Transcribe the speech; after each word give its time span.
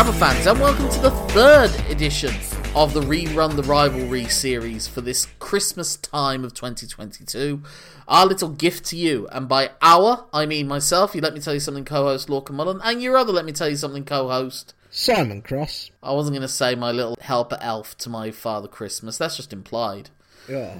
Grabber 0.00 0.18
fans, 0.18 0.46
and 0.46 0.58
welcome 0.58 0.88
to 0.88 0.98
the 1.00 1.10
third 1.10 1.70
edition 1.90 2.34
of 2.74 2.94
the 2.94 3.02
Rerun 3.02 3.54
the 3.54 3.62
Rivalry 3.64 4.24
series 4.24 4.88
for 4.88 5.02
this 5.02 5.26
Christmas 5.38 5.98
time 5.98 6.42
of 6.42 6.54
2022. 6.54 7.62
Our 8.08 8.24
little 8.24 8.48
gift 8.48 8.86
to 8.86 8.96
you, 8.96 9.28
and 9.30 9.46
by 9.46 9.72
our, 9.82 10.24
I 10.32 10.46
mean 10.46 10.68
myself, 10.68 11.14
you 11.14 11.20
let 11.20 11.34
me 11.34 11.40
tell 11.40 11.52
you 11.52 11.60
something, 11.60 11.84
co 11.84 12.04
host 12.04 12.28
Lorcan 12.28 12.52
Mullen, 12.52 12.80
and 12.82 13.02
your 13.02 13.18
other 13.18 13.30
let 13.30 13.44
me 13.44 13.52
tell 13.52 13.68
you 13.68 13.76
something, 13.76 14.06
co 14.06 14.28
host. 14.28 14.72
Simon 14.88 15.42
Cross. 15.42 15.90
I 16.02 16.14
wasn't 16.14 16.32
going 16.32 16.48
to 16.48 16.48
say 16.48 16.74
my 16.74 16.92
little 16.92 17.18
helper 17.20 17.58
elf 17.60 17.94
to 17.98 18.08
my 18.08 18.30
Father 18.30 18.68
Christmas, 18.68 19.18
that's 19.18 19.36
just 19.36 19.52
implied. 19.52 20.08
Oh, 20.48 20.78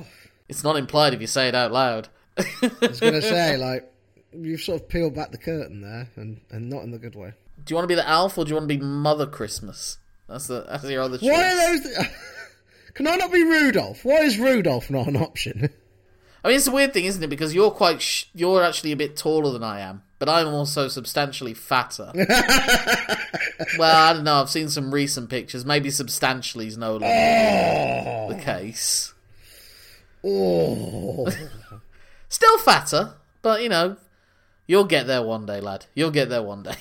It's 0.48 0.64
not 0.64 0.78
implied 0.78 1.12
if 1.12 1.20
you 1.20 1.26
say 1.26 1.46
it 1.46 1.54
out 1.54 1.72
loud. 1.72 2.08
I 2.38 2.44
was 2.80 3.00
going 3.00 3.12
to 3.20 3.20
say, 3.20 3.58
like, 3.58 3.86
you've 4.32 4.62
sort 4.62 4.80
of 4.80 4.88
peeled 4.88 5.14
back 5.14 5.30
the 5.30 5.36
curtain 5.36 5.82
there, 5.82 6.08
and, 6.16 6.40
and 6.48 6.70
not 6.70 6.84
in 6.84 6.90
the 6.90 6.98
good 6.98 7.14
way. 7.16 7.34
Do 7.64 7.72
you 7.72 7.76
want 7.76 7.84
to 7.84 7.88
be 7.88 7.94
the 7.94 8.08
elf 8.08 8.38
or 8.38 8.44
do 8.44 8.50
you 8.50 8.54
want 8.56 8.68
to 8.68 8.76
be 8.76 8.82
Mother 8.82 9.26
Christmas? 9.26 9.98
That's 10.28 10.46
the 10.46 10.64
that's 10.68 10.84
your 10.84 11.02
other 11.02 11.18
choice. 11.18 11.28
Why 11.28 11.42
are 11.42 11.78
those? 11.78 12.06
Can 12.94 13.06
I 13.06 13.16
not 13.16 13.32
be 13.32 13.42
Rudolph? 13.42 14.04
Why 14.04 14.18
is 14.18 14.38
Rudolph 14.38 14.90
not 14.90 15.08
an 15.08 15.16
option? 15.16 15.70
I 16.42 16.48
mean, 16.48 16.56
it's 16.56 16.66
a 16.66 16.72
weird 16.72 16.92
thing, 16.92 17.04
isn't 17.04 17.22
it? 17.22 17.28
Because 17.28 17.54
you're 17.54 17.70
quite 17.70 18.00
sh- 18.00 18.26
you're 18.34 18.62
actually 18.62 18.92
a 18.92 18.96
bit 18.96 19.16
taller 19.16 19.52
than 19.52 19.62
I 19.62 19.80
am, 19.80 20.02
but 20.18 20.28
I'm 20.28 20.48
also 20.48 20.88
substantially 20.88 21.52
fatter. 21.52 22.12
well, 23.78 23.96
I 23.96 24.12
don't 24.14 24.24
know. 24.24 24.40
I've 24.40 24.50
seen 24.50 24.68
some 24.68 24.92
recent 24.92 25.28
pictures. 25.28 25.66
Maybe 25.66 25.90
substantially 25.90 26.66
is 26.66 26.78
no 26.78 26.92
longer 26.92 27.06
oh, 27.06 28.32
the 28.32 28.40
case. 28.40 29.12
oh. 30.24 31.28
Still 32.28 32.58
fatter, 32.58 33.14
but 33.42 33.62
you 33.62 33.68
know, 33.68 33.96
you'll 34.66 34.84
get 34.84 35.06
there 35.06 35.22
one 35.22 35.44
day, 35.46 35.60
lad. 35.60 35.86
You'll 35.94 36.12
get 36.12 36.28
there 36.28 36.42
one 36.42 36.62
day. 36.62 36.76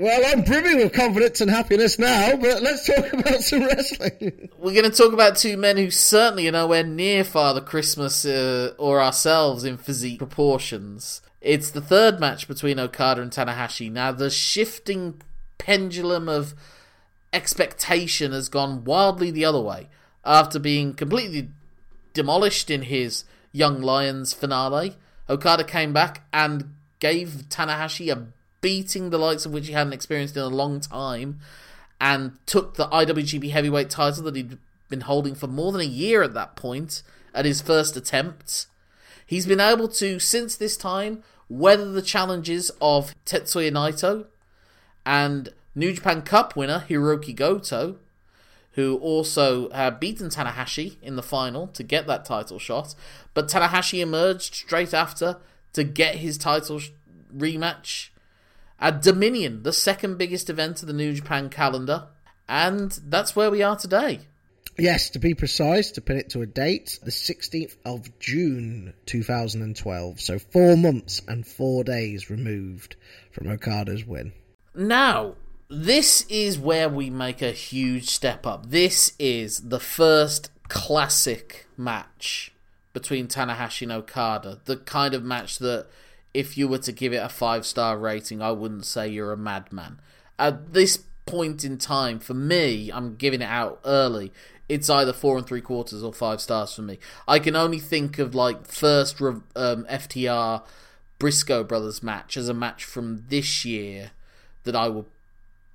Well, 0.00 0.22
I'm 0.24 0.44
brimming 0.44 0.76
with 0.76 0.92
confidence 0.92 1.40
and 1.40 1.50
happiness 1.50 1.98
now, 1.98 2.36
but 2.36 2.62
let's 2.62 2.86
talk 2.86 3.12
about 3.12 3.40
some 3.40 3.64
wrestling. 3.64 4.48
We're 4.56 4.80
going 4.80 4.88
to 4.88 4.96
talk 4.96 5.12
about 5.12 5.36
two 5.36 5.56
men 5.56 5.76
who 5.76 5.90
certainly 5.90 6.46
are 6.46 6.52
nowhere 6.52 6.84
near 6.84 7.24
Father 7.24 7.60
Christmas 7.60 8.24
uh, 8.24 8.74
or 8.78 9.02
ourselves 9.02 9.64
in 9.64 9.76
physique 9.76 10.20
proportions. 10.20 11.20
It's 11.40 11.72
the 11.72 11.80
third 11.80 12.20
match 12.20 12.46
between 12.46 12.78
Okada 12.78 13.20
and 13.20 13.32
Tanahashi. 13.32 13.90
Now, 13.90 14.12
the 14.12 14.30
shifting 14.30 15.20
pendulum 15.58 16.28
of 16.28 16.54
expectation 17.32 18.30
has 18.30 18.48
gone 18.48 18.84
wildly 18.84 19.32
the 19.32 19.44
other 19.44 19.60
way 19.60 19.88
after 20.24 20.60
being 20.60 20.94
completely 20.94 21.48
demolished 22.14 22.70
in 22.70 22.82
his 22.82 23.24
Young 23.50 23.82
Lions 23.82 24.32
finale. 24.32 24.94
Okada 25.28 25.64
came 25.64 25.92
back 25.92 26.22
and 26.32 26.74
gave 27.00 27.46
Tanahashi 27.48 28.12
a 28.12 28.28
beating 28.60 29.10
the 29.10 29.18
likes 29.18 29.46
of 29.46 29.52
which 29.52 29.66
he 29.66 29.72
hadn't 29.72 29.92
experienced 29.92 30.36
in 30.36 30.42
a 30.42 30.48
long 30.48 30.80
time 30.80 31.38
and 32.00 32.38
took 32.46 32.74
the 32.74 32.88
IWGP 32.88 33.50
Heavyweight 33.50 33.90
title 33.90 34.24
that 34.24 34.36
he'd 34.36 34.58
been 34.88 35.02
holding 35.02 35.34
for 35.34 35.46
more 35.46 35.72
than 35.72 35.80
a 35.80 35.84
year 35.84 36.22
at 36.22 36.34
that 36.34 36.56
point 36.56 37.02
at 37.34 37.44
his 37.44 37.60
first 37.60 37.96
attempt. 37.96 38.66
He's 39.26 39.46
been 39.46 39.60
able 39.60 39.88
to, 39.88 40.18
since 40.18 40.56
this 40.56 40.76
time, 40.76 41.22
weather 41.48 41.90
the 41.90 42.02
challenges 42.02 42.70
of 42.80 43.14
Tetsuya 43.26 43.70
Naito 43.70 44.26
and 45.04 45.50
New 45.74 45.92
Japan 45.92 46.22
Cup 46.22 46.56
winner 46.56 46.84
Hiroki 46.88 47.34
Goto, 47.34 47.96
who 48.72 48.96
also 48.98 49.70
had 49.70 50.00
beaten 50.00 50.28
Tanahashi 50.28 50.96
in 51.02 51.16
the 51.16 51.22
final 51.22 51.66
to 51.68 51.82
get 51.82 52.06
that 52.06 52.24
title 52.24 52.58
shot. 52.58 52.94
But 53.34 53.48
Tanahashi 53.48 54.00
emerged 54.00 54.54
straight 54.54 54.94
after 54.94 55.38
to 55.72 55.84
get 55.84 56.16
his 56.16 56.38
title 56.38 56.78
sh- 56.78 56.90
rematch 57.36 58.08
at 58.78 59.02
Dominion, 59.02 59.62
the 59.62 59.72
second 59.72 60.18
biggest 60.18 60.48
event 60.50 60.82
of 60.82 60.88
the 60.88 60.94
New 60.94 61.12
Japan 61.12 61.48
calendar. 61.50 62.08
And 62.48 62.98
that's 63.04 63.36
where 63.36 63.50
we 63.50 63.62
are 63.62 63.76
today. 63.76 64.20
Yes, 64.78 65.10
to 65.10 65.18
be 65.18 65.34
precise, 65.34 65.90
to 65.92 66.00
pin 66.00 66.18
it 66.18 66.30
to 66.30 66.42
a 66.42 66.46
date, 66.46 67.00
the 67.02 67.10
16th 67.10 67.76
of 67.84 68.18
June 68.20 68.94
2012. 69.06 70.20
So 70.20 70.38
four 70.38 70.76
months 70.76 71.20
and 71.26 71.44
four 71.44 71.82
days 71.82 72.30
removed 72.30 72.94
from 73.32 73.48
Okada's 73.48 74.06
win. 74.06 74.32
Now, 74.74 75.34
this 75.68 76.24
is 76.28 76.58
where 76.58 76.88
we 76.88 77.10
make 77.10 77.42
a 77.42 77.50
huge 77.50 78.08
step 78.08 78.46
up. 78.46 78.70
This 78.70 79.12
is 79.18 79.68
the 79.68 79.80
first 79.80 80.50
classic 80.68 81.66
match 81.76 82.52
between 82.92 83.26
Tanahashi 83.26 83.82
and 83.82 83.92
Okada. 83.92 84.60
The 84.64 84.76
kind 84.76 85.12
of 85.12 85.24
match 85.24 85.58
that, 85.58 85.88
if 86.38 86.56
you 86.56 86.68
were 86.68 86.78
to 86.78 86.92
give 86.92 87.12
it 87.12 87.16
a 87.16 87.28
five 87.28 87.66
star 87.66 87.98
rating, 87.98 88.40
I 88.40 88.52
wouldn't 88.52 88.86
say 88.86 89.08
you're 89.08 89.32
a 89.32 89.36
madman. 89.36 89.98
At 90.38 90.72
this 90.72 90.98
point 91.26 91.64
in 91.64 91.78
time, 91.78 92.20
for 92.20 92.32
me, 92.32 92.92
I'm 92.92 93.16
giving 93.16 93.42
it 93.42 93.48
out 93.48 93.80
early. 93.84 94.32
It's 94.68 94.88
either 94.88 95.12
four 95.12 95.36
and 95.36 95.44
three 95.44 95.60
quarters 95.60 96.04
or 96.04 96.12
five 96.12 96.40
stars 96.40 96.72
for 96.72 96.82
me. 96.82 97.00
I 97.26 97.40
can 97.40 97.56
only 97.56 97.80
think 97.80 98.20
of 98.20 98.36
like 98.36 98.68
first 98.68 99.20
um, 99.20 99.42
FTR 99.56 100.62
Briscoe 101.18 101.64
brothers 101.64 102.04
match 102.04 102.36
as 102.36 102.48
a 102.48 102.54
match 102.54 102.84
from 102.84 103.24
this 103.28 103.64
year 103.64 104.12
that 104.62 104.76
I 104.76 104.86
would 104.88 105.06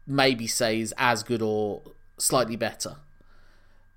maybe 0.08 0.48
say 0.48 0.80
is 0.80 0.94
as 0.98 1.24
good 1.24 1.42
or 1.42 1.82
slightly 2.18 2.56
better. 2.56 2.96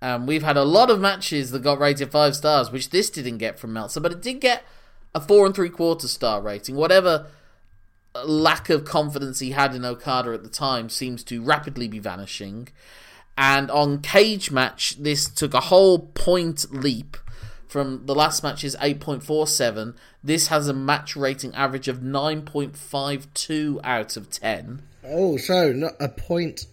Um, 0.02 0.26
we've 0.26 0.42
had 0.42 0.56
a 0.56 0.64
lot 0.64 0.90
of 0.90 0.98
matches 0.98 1.52
that 1.52 1.62
got 1.62 1.78
rated 1.78 2.10
five 2.10 2.34
stars, 2.34 2.72
which 2.72 2.90
this 2.90 3.08
didn't 3.08 3.38
get 3.38 3.56
from 3.56 3.72
Meltzer, 3.72 4.00
but 4.00 4.10
it 4.10 4.20
did 4.20 4.40
get 4.40 4.64
a 5.16 5.20
four 5.20 5.46
and 5.46 5.54
three 5.54 5.70
quarter 5.70 6.06
star 6.06 6.42
rating. 6.42 6.76
Whatever 6.76 7.26
lack 8.24 8.68
of 8.68 8.84
confidence 8.84 9.40
he 9.40 9.52
had 9.52 9.74
in 9.74 9.84
Okada 9.84 10.32
at 10.32 10.42
the 10.42 10.50
time 10.50 10.90
seems 10.90 11.24
to 11.24 11.42
rapidly 11.42 11.88
be 11.88 11.98
vanishing. 11.98 12.68
And 13.36 13.70
on 13.70 14.00
Cage 14.02 14.50
Match, 14.50 14.96
this 14.96 15.28
took 15.28 15.54
a 15.54 15.60
whole 15.60 15.98
point 15.98 16.66
leap 16.70 17.16
from 17.66 18.04
the 18.04 18.14
last 18.14 18.42
match's 18.42 18.76
8.47. 18.76 19.94
This 20.22 20.48
has 20.48 20.68
a 20.68 20.74
match 20.74 21.16
rating 21.16 21.54
average 21.54 21.88
of 21.88 22.00
9.52 22.00 23.80
out 23.82 24.16
of 24.16 24.30
10. 24.30 24.82
Oh, 25.04 25.36
so 25.38 25.72
not 25.72 25.94
a 25.98 26.08
point, 26.08 26.66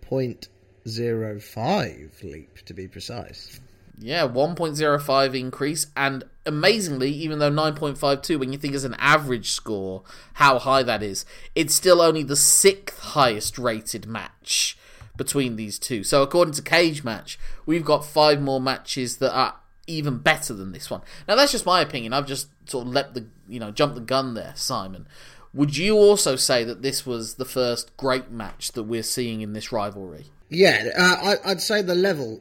point 0.00 0.48
zero 0.88 1.38
five 1.40 2.18
leap 2.22 2.58
to 2.66 2.74
be 2.74 2.88
precise. 2.88 3.60
Yeah, 3.98 4.26
1.05 4.26 5.38
increase, 5.38 5.86
and 5.96 6.24
amazingly, 6.46 7.10
even 7.10 7.38
though 7.38 7.50
9.52, 7.50 8.38
when 8.38 8.52
you 8.52 8.58
think 8.58 8.74
as 8.74 8.84
an 8.84 8.96
average 8.98 9.50
score, 9.50 10.02
how 10.34 10.58
high 10.58 10.82
that 10.82 11.02
is, 11.02 11.24
it's 11.54 11.74
still 11.74 12.00
only 12.00 12.22
the 12.22 12.36
sixth 12.36 12.98
highest 13.00 13.58
rated 13.58 14.06
match 14.06 14.76
between 15.16 15.56
these 15.56 15.78
two. 15.78 16.02
So, 16.02 16.22
according 16.22 16.54
to 16.54 16.62
Cage 16.62 17.04
Match, 17.04 17.38
we've 17.66 17.84
got 17.84 18.04
five 18.04 18.40
more 18.40 18.60
matches 18.60 19.18
that 19.18 19.32
are 19.32 19.56
even 19.86 20.18
better 20.18 20.54
than 20.54 20.72
this 20.72 20.90
one. 20.90 21.02
Now, 21.28 21.36
that's 21.36 21.52
just 21.52 21.66
my 21.66 21.80
opinion. 21.80 22.12
I've 22.12 22.26
just 22.26 22.48
sort 22.68 22.86
of 22.86 22.92
let 22.92 23.14
the, 23.14 23.26
you 23.48 23.60
know, 23.60 23.70
jump 23.70 23.94
the 23.94 24.00
gun 24.00 24.34
there, 24.34 24.52
Simon. 24.56 25.06
Would 25.54 25.76
you 25.76 25.96
also 25.96 26.34
say 26.36 26.64
that 26.64 26.82
this 26.82 27.04
was 27.04 27.34
the 27.34 27.44
first 27.44 27.94
great 27.96 28.30
match 28.30 28.72
that 28.72 28.84
we're 28.84 29.02
seeing 29.02 29.42
in 29.42 29.52
this 29.52 29.70
rivalry? 29.70 30.26
Yeah, 30.48 30.88
uh, 30.96 31.36
I, 31.44 31.50
I'd 31.50 31.60
say 31.60 31.82
the 31.82 31.94
level 31.94 32.40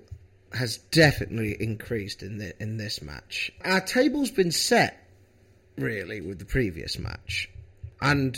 has 0.54 0.78
definitely 0.78 1.56
increased 1.60 2.24
in 2.24 2.38
the, 2.38 2.54
in 2.62 2.78
this 2.78 3.02
match. 3.02 3.52
Our 3.64 3.82
table's 3.82 4.32
been 4.32 4.52
set 4.52 5.08
really 5.78 6.22
with 6.22 6.40
the 6.40 6.46
previous 6.46 7.00
match, 7.00 7.50
and 8.02 8.38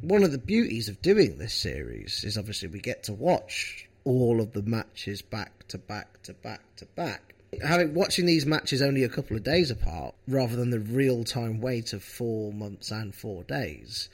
one 0.00 0.24
of 0.24 0.32
the 0.32 0.38
beauties 0.38 0.88
of 0.88 1.02
doing 1.02 1.38
this 1.38 1.54
series 1.54 2.24
is 2.24 2.38
obviously 2.38 2.68
we 2.68 2.80
get 2.80 3.04
to 3.04 3.12
watch 3.12 3.86
all 4.04 4.40
of 4.40 4.52
the 4.52 4.62
matches 4.62 5.20
back 5.20 5.66
to 5.68 5.78
back 5.78 6.22
to 6.22 6.32
back 6.32 6.62
to 6.76 6.86
back. 6.86 7.34
Having 7.62 7.94
watching 7.94 8.26
these 8.26 8.46
matches 8.46 8.80
only 8.80 9.02
a 9.02 9.08
couple 9.08 9.36
of 9.36 9.42
days 9.42 9.70
apart, 9.70 10.14
rather 10.28 10.56
than 10.56 10.70
the 10.70 10.80
real 10.80 11.24
time 11.24 11.60
wait 11.60 11.92
of 11.92 12.02
four 12.02 12.52
months 12.52 12.90
and 12.90 13.14
four 13.14 13.42
days, 13.44 14.08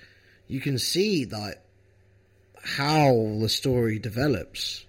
you 0.49 0.61
can 0.61 0.79
see 0.79 1.25
that 1.27 1.63
how 2.63 3.13
the 3.41 3.49
story 3.49 3.99
develops 3.99 4.86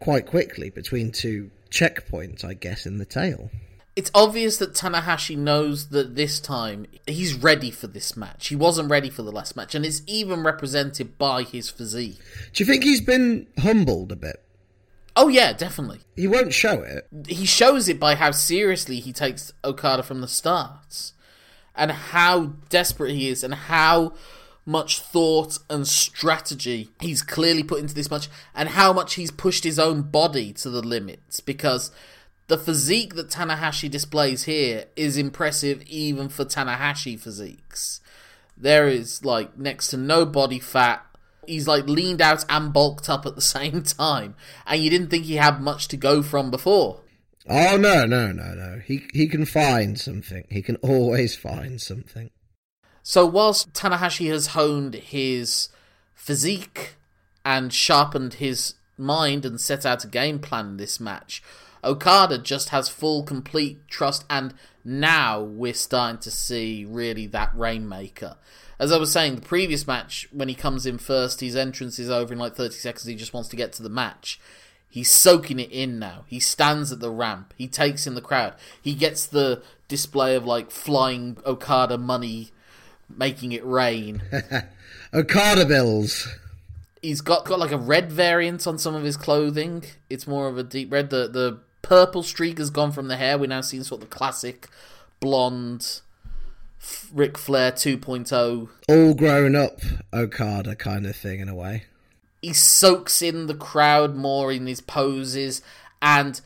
quite 0.00 0.26
quickly 0.26 0.70
between 0.70 1.12
two 1.12 1.50
checkpoints, 1.70 2.44
I 2.44 2.54
guess, 2.54 2.86
in 2.86 2.98
the 2.98 3.04
tale. 3.04 3.50
It's 3.96 4.12
obvious 4.14 4.58
that 4.58 4.74
Tanahashi 4.74 5.36
knows 5.36 5.88
that 5.88 6.14
this 6.14 6.38
time 6.38 6.86
he's 7.06 7.34
ready 7.34 7.72
for 7.72 7.88
this 7.88 8.16
match. 8.16 8.46
He 8.46 8.54
wasn't 8.54 8.90
ready 8.90 9.10
for 9.10 9.22
the 9.22 9.32
last 9.32 9.56
match, 9.56 9.74
and 9.74 9.84
it's 9.84 10.02
even 10.06 10.44
represented 10.44 11.18
by 11.18 11.42
his 11.42 11.68
physique. 11.68 12.18
Do 12.52 12.62
you 12.62 12.66
think 12.66 12.84
he's 12.84 13.00
been 13.00 13.48
humbled 13.58 14.12
a 14.12 14.16
bit? 14.16 14.40
Oh, 15.16 15.26
yeah, 15.26 15.52
definitely. 15.52 15.98
He 16.14 16.28
won't 16.28 16.54
show 16.54 16.80
it. 16.82 17.08
He 17.26 17.44
shows 17.44 17.88
it 17.88 17.98
by 17.98 18.14
how 18.14 18.30
seriously 18.30 19.00
he 19.00 19.12
takes 19.12 19.52
Okada 19.64 20.04
from 20.04 20.20
the 20.20 20.28
start, 20.28 21.10
and 21.74 21.90
how 21.90 22.52
desperate 22.68 23.10
he 23.10 23.28
is, 23.28 23.42
and 23.42 23.52
how 23.52 24.12
much 24.68 25.00
thought 25.00 25.58
and 25.70 25.88
strategy 25.88 26.90
he's 27.00 27.22
clearly 27.22 27.62
put 27.62 27.80
into 27.80 27.94
this 27.94 28.10
match, 28.10 28.28
and 28.54 28.68
how 28.68 28.92
much 28.92 29.14
he's 29.14 29.30
pushed 29.30 29.64
his 29.64 29.78
own 29.78 30.02
body 30.02 30.52
to 30.52 30.68
the 30.68 30.82
limits 30.82 31.40
because 31.40 31.90
the 32.48 32.58
physique 32.58 33.14
that 33.14 33.30
Tanahashi 33.30 33.90
displays 33.90 34.44
here 34.44 34.84
is 34.94 35.16
impressive 35.16 35.82
even 35.86 36.28
for 36.28 36.44
Tanahashi 36.44 37.18
physiques. 37.18 38.02
There 38.58 38.86
is 38.86 39.24
like 39.24 39.56
next 39.56 39.88
to 39.88 39.96
no 39.96 40.26
body 40.26 40.58
fat. 40.58 41.02
he's 41.46 41.66
like 41.66 41.88
leaned 41.88 42.20
out 42.20 42.44
and 42.50 42.70
bulked 42.70 43.08
up 43.08 43.24
at 43.24 43.36
the 43.36 43.40
same 43.56 43.82
time, 43.82 44.34
and 44.66 44.82
you 44.82 44.90
didn't 44.90 45.08
think 45.08 45.24
he 45.24 45.36
had 45.36 45.62
much 45.62 45.88
to 45.88 45.96
go 45.96 46.22
from 46.22 46.50
before. 46.50 47.00
Oh 47.48 47.78
no, 47.78 48.04
no, 48.04 48.32
no, 48.32 48.52
no. 48.52 48.80
He 48.84 49.06
he 49.14 49.28
can 49.28 49.46
find 49.46 49.98
something. 49.98 50.44
He 50.50 50.60
can 50.60 50.76
always 50.76 51.34
find 51.34 51.80
something. 51.80 52.30
So 53.02 53.24
whilst 53.26 53.72
Tanahashi 53.72 54.30
has 54.30 54.48
honed 54.48 54.94
his 54.94 55.68
physique 56.14 56.96
and 57.44 57.72
sharpened 57.72 58.34
his 58.34 58.74
mind 58.96 59.44
and 59.44 59.60
set 59.60 59.86
out 59.86 60.04
a 60.04 60.08
game 60.08 60.38
plan 60.38 60.66
in 60.66 60.76
this 60.76 61.00
match, 61.00 61.42
Okada 61.84 62.38
just 62.38 62.70
has 62.70 62.88
full, 62.88 63.22
complete 63.22 63.86
trust, 63.88 64.24
and 64.28 64.54
now 64.84 65.40
we're 65.40 65.74
starting 65.74 66.20
to 66.20 66.30
see 66.30 66.84
really 66.84 67.26
that 67.28 67.52
Rainmaker. 67.54 68.36
As 68.78 68.92
I 68.92 68.98
was 68.98 69.10
saying, 69.10 69.36
the 69.36 69.40
previous 69.42 69.86
match, 69.86 70.28
when 70.32 70.48
he 70.48 70.54
comes 70.54 70.86
in 70.86 70.98
first, 70.98 71.40
his 71.40 71.56
entrance 71.56 71.98
is 71.98 72.10
over 72.10 72.32
in 72.32 72.38
like 72.38 72.54
30 72.54 72.74
seconds, 72.74 73.04
he 73.06 73.14
just 73.14 73.32
wants 73.32 73.48
to 73.50 73.56
get 73.56 73.72
to 73.74 73.82
the 73.82 73.88
match. 73.88 74.40
He's 74.88 75.10
soaking 75.10 75.58
it 75.60 75.70
in 75.70 75.98
now. 75.98 76.24
He 76.26 76.40
stands 76.40 76.90
at 76.92 77.00
the 77.00 77.10
ramp. 77.10 77.52
He 77.56 77.68
takes 77.68 78.06
in 78.06 78.14
the 78.14 78.22
crowd. 78.22 78.54
He 78.80 78.94
gets 78.94 79.26
the 79.26 79.62
display 79.86 80.34
of 80.34 80.46
like 80.46 80.70
flying 80.70 81.36
Okada 81.44 81.98
money, 81.98 82.52
making 83.08 83.52
it 83.52 83.64
rain. 83.64 84.22
Okada 85.14 85.64
bills. 85.64 86.28
He's 87.02 87.20
got, 87.20 87.44
got 87.44 87.58
like 87.58 87.72
a 87.72 87.78
red 87.78 88.10
variant 88.10 88.66
on 88.66 88.78
some 88.78 88.94
of 88.94 89.04
his 89.04 89.16
clothing. 89.16 89.84
It's 90.10 90.26
more 90.26 90.48
of 90.48 90.58
a 90.58 90.62
deep 90.62 90.92
red. 90.92 91.10
The 91.10 91.28
the 91.28 91.60
purple 91.82 92.22
streak 92.22 92.58
has 92.58 92.70
gone 92.70 92.92
from 92.92 93.08
the 93.08 93.16
hair. 93.16 93.38
We're 93.38 93.46
now 93.46 93.60
seeing 93.60 93.84
sort 93.84 94.02
of 94.02 94.10
the 94.10 94.16
classic 94.16 94.68
blonde 95.20 96.00
Ric 97.12 97.38
Flair 97.38 97.72
2.0. 97.72 98.68
All 98.88 99.14
grown 99.14 99.56
up 99.56 99.80
Okada 100.12 100.76
kind 100.76 101.06
of 101.06 101.16
thing 101.16 101.40
in 101.40 101.48
a 101.48 101.54
way 101.54 101.84
he 102.42 102.52
soaks 102.52 103.22
in 103.22 103.46
the 103.46 103.54
crowd 103.54 104.14
more 104.14 104.52
in 104.52 104.66
his 104.66 104.80
poses 104.80 105.62
and 106.00 106.40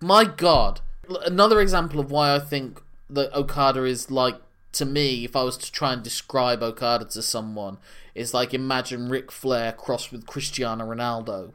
my 0.00 0.24
god 0.24 0.80
another 1.26 1.60
example 1.60 2.00
of 2.00 2.10
why 2.10 2.34
i 2.34 2.38
think 2.38 2.80
that 3.10 3.32
okada 3.34 3.84
is 3.84 4.10
like 4.10 4.36
to 4.72 4.84
me 4.84 5.24
if 5.24 5.36
i 5.36 5.42
was 5.42 5.56
to 5.56 5.70
try 5.70 5.92
and 5.92 6.02
describe 6.02 6.62
okada 6.62 7.04
to 7.04 7.22
someone 7.22 7.78
it's 8.14 8.34
like 8.34 8.52
imagine 8.52 9.08
Ric 9.08 9.32
Flair 9.32 9.72
crossed 9.72 10.12
with 10.12 10.26
Cristiano 10.26 10.84
Ronaldo 10.84 11.54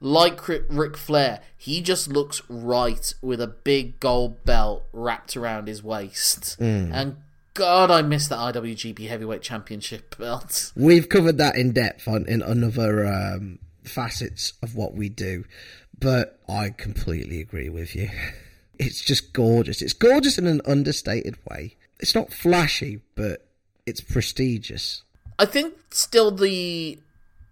like 0.00 0.48
Ric 0.48 0.96
Flair, 0.96 1.40
he 1.56 1.80
just 1.82 2.08
looks 2.08 2.40
right 2.48 3.12
with 3.20 3.40
a 3.40 3.46
big 3.46 4.00
gold 4.00 4.44
belt 4.44 4.86
wrapped 4.92 5.36
around 5.36 5.68
his 5.68 5.82
waist. 5.82 6.58
Mm. 6.58 6.90
And 6.92 7.16
God, 7.52 7.90
I 7.90 8.00
miss 8.02 8.26
that 8.28 8.38
IWGP 8.38 9.08
Heavyweight 9.08 9.42
Championship 9.42 10.16
belt. 10.18 10.72
We've 10.74 11.08
covered 11.08 11.36
that 11.38 11.56
in 11.56 11.72
depth 11.72 12.08
on 12.08 12.26
in 12.26 12.40
another 12.40 13.06
um, 13.06 13.58
facets 13.84 14.54
of 14.62 14.74
what 14.74 14.94
we 14.94 15.10
do, 15.10 15.44
but 15.98 16.38
I 16.48 16.70
completely 16.70 17.40
agree 17.40 17.68
with 17.68 17.94
you. 17.94 18.08
It's 18.82 19.02
just 19.02 19.34
gorgeous. 19.34 19.82
It's 19.82 19.92
gorgeous 19.92 20.38
in 20.38 20.46
an 20.46 20.62
understated 20.64 21.36
way. 21.46 21.76
It's 22.00 22.14
not 22.14 22.32
flashy, 22.32 23.00
but 23.14 23.46
it's 23.86 24.00
prestigious. 24.00 25.02
I 25.38 25.46
think 25.46 25.74
still 25.90 26.30
the 26.30 26.98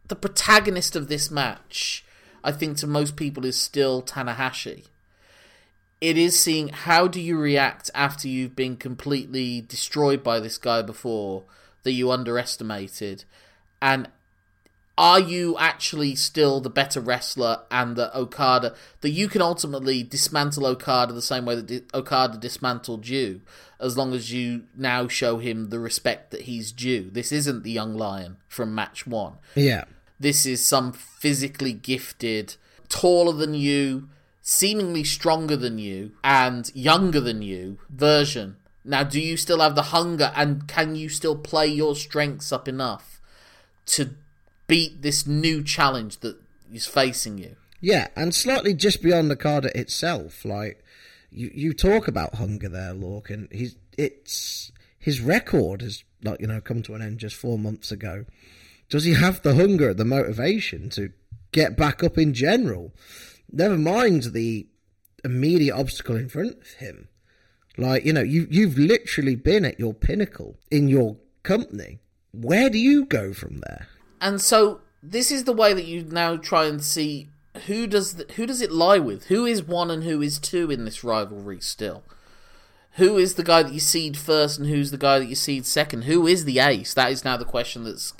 the 0.08 0.16
protagonist 0.16 0.96
of 0.96 1.08
this 1.08 1.30
match, 1.30 2.04
I 2.42 2.52
think 2.52 2.78
to 2.78 2.86
most 2.86 3.16
people 3.16 3.44
is 3.44 3.58
still 3.58 4.02
Tanahashi 4.02 4.84
it 6.00 6.16
is 6.16 6.38
seeing 6.38 6.68
how 6.68 7.08
do 7.08 7.20
you 7.20 7.38
react 7.38 7.90
after 7.94 8.28
you've 8.28 8.54
been 8.54 8.76
completely 8.76 9.60
destroyed 9.60 10.22
by 10.22 10.38
this 10.38 10.58
guy 10.58 10.82
before 10.82 11.42
that 11.82 11.92
you 11.92 12.10
underestimated 12.10 13.24
and 13.82 14.08
are 14.98 15.20
you 15.20 15.56
actually 15.58 16.16
still 16.16 16.60
the 16.60 16.68
better 16.68 17.00
wrestler 17.00 17.60
and 17.70 17.94
that 17.94 18.14
Okada 18.14 18.74
that 19.00 19.10
you 19.10 19.28
can 19.28 19.40
ultimately 19.40 20.02
dismantle 20.02 20.66
Okada 20.66 21.12
the 21.12 21.22
same 21.22 21.44
way 21.44 21.54
that 21.54 21.94
Okada 21.94 22.36
dismantled 22.36 23.06
you 23.06 23.40
as 23.78 23.96
long 23.96 24.12
as 24.12 24.32
you 24.32 24.64
now 24.76 25.06
show 25.06 25.38
him 25.38 25.70
the 25.70 25.78
respect 25.78 26.32
that 26.32 26.42
he's 26.42 26.72
due? 26.72 27.10
This 27.10 27.30
isn't 27.30 27.62
the 27.62 27.70
young 27.70 27.94
lion 27.94 28.38
from 28.48 28.74
match 28.74 29.06
1 29.06 29.34
yeah. 29.54 29.84
This 30.18 30.44
is 30.44 30.66
some 30.66 30.92
physically 30.92 31.72
gifted 31.72 32.56
taller 32.88 33.32
than 33.32 33.54
you 33.54 34.08
seemingly 34.42 35.04
stronger 35.04 35.56
than 35.56 35.78
you 35.78 36.10
and 36.24 36.72
younger 36.74 37.20
than 37.20 37.40
you 37.40 37.78
version. 37.88 38.56
Now, 38.84 39.04
do 39.04 39.20
you 39.20 39.36
still 39.36 39.60
have 39.60 39.76
the 39.76 39.92
hunger 39.94 40.32
and 40.34 40.66
can 40.66 40.96
you 40.96 41.08
still 41.08 41.36
play 41.36 41.68
your 41.68 41.94
strengths 41.94 42.50
up 42.50 42.66
enough 42.66 43.20
to 43.86 44.10
beat 44.68 45.02
this 45.02 45.26
new 45.26 45.64
challenge 45.64 46.18
that 46.20 46.38
is 46.72 46.86
facing 46.86 47.38
you? 47.38 47.56
Yeah, 47.80 48.08
and 48.14 48.34
slightly 48.34 48.74
just 48.74 49.02
beyond 49.02 49.30
the 49.30 49.36
card 49.36 49.64
itself, 49.64 50.44
like 50.44 50.84
you 51.30 51.50
you 51.52 51.72
talk 51.72 52.06
about 52.06 52.36
hunger 52.36 52.68
there, 52.68 52.94
Lorcan. 52.94 53.52
He's 53.52 53.76
it's 53.96 54.70
his 54.98 55.20
record 55.20 55.82
has 55.82 56.04
like 56.22 56.40
you 56.40 56.46
know 56.46 56.60
come 56.60 56.82
to 56.84 56.94
an 56.94 57.02
end 57.02 57.18
just 57.18 57.36
four 57.36 57.58
months 57.58 57.90
ago. 57.90 58.24
Does 58.88 59.04
he 59.04 59.14
have 59.14 59.42
the 59.42 59.54
hunger, 59.54 59.92
the 59.92 60.04
motivation 60.04 60.88
to 60.90 61.12
get 61.52 61.76
back 61.76 62.02
up 62.02 62.16
in 62.16 62.32
general? 62.32 62.92
Never 63.50 63.76
mind 63.76 64.32
the 64.32 64.66
immediate 65.24 65.74
obstacle 65.74 66.16
in 66.16 66.28
front 66.28 66.58
of 66.58 66.70
him. 66.74 67.08
Like, 67.76 68.04
you 68.04 68.12
know, 68.12 68.22
you, 68.22 68.46
you've 68.50 68.78
literally 68.78 69.36
been 69.36 69.64
at 69.64 69.78
your 69.78 69.94
pinnacle 69.94 70.56
in 70.70 70.88
your 70.88 71.16
company. 71.42 72.00
Where 72.32 72.70
do 72.70 72.78
you 72.78 73.04
go 73.04 73.32
from 73.32 73.60
there? 73.60 73.88
And 74.20 74.40
so 74.40 74.80
this 75.02 75.30
is 75.30 75.44
the 75.44 75.52
way 75.52 75.72
that 75.72 75.86
you 75.86 76.02
now 76.02 76.36
try 76.36 76.66
and 76.66 76.82
see 76.82 77.28
who 77.66 77.86
does 77.86 78.14
the, 78.14 78.32
who 78.34 78.46
does 78.46 78.60
it 78.60 78.70
lie 78.70 78.98
with? 78.98 79.26
Who 79.26 79.44
is 79.44 79.62
one 79.62 79.90
and 79.90 80.04
who 80.04 80.22
is 80.22 80.38
two 80.38 80.70
in 80.70 80.84
this 80.84 81.02
rivalry 81.02 81.60
still? 81.60 82.04
Who 82.92 83.16
is 83.16 83.34
the 83.34 83.44
guy 83.44 83.62
that 83.62 83.72
you 83.72 83.80
seed 83.80 84.16
first 84.16 84.58
and 84.58 84.68
who's 84.68 84.90
the 84.90 84.98
guy 84.98 85.18
that 85.18 85.28
you 85.28 85.34
seed 85.34 85.66
second? 85.66 86.02
Who 86.02 86.26
is 86.26 86.44
the 86.44 86.58
ace? 86.58 86.94
That 86.94 87.12
is 87.12 87.24
now 87.24 87.36
the 87.36 87.44
question 87.44 87.84
that's 87.84 88.12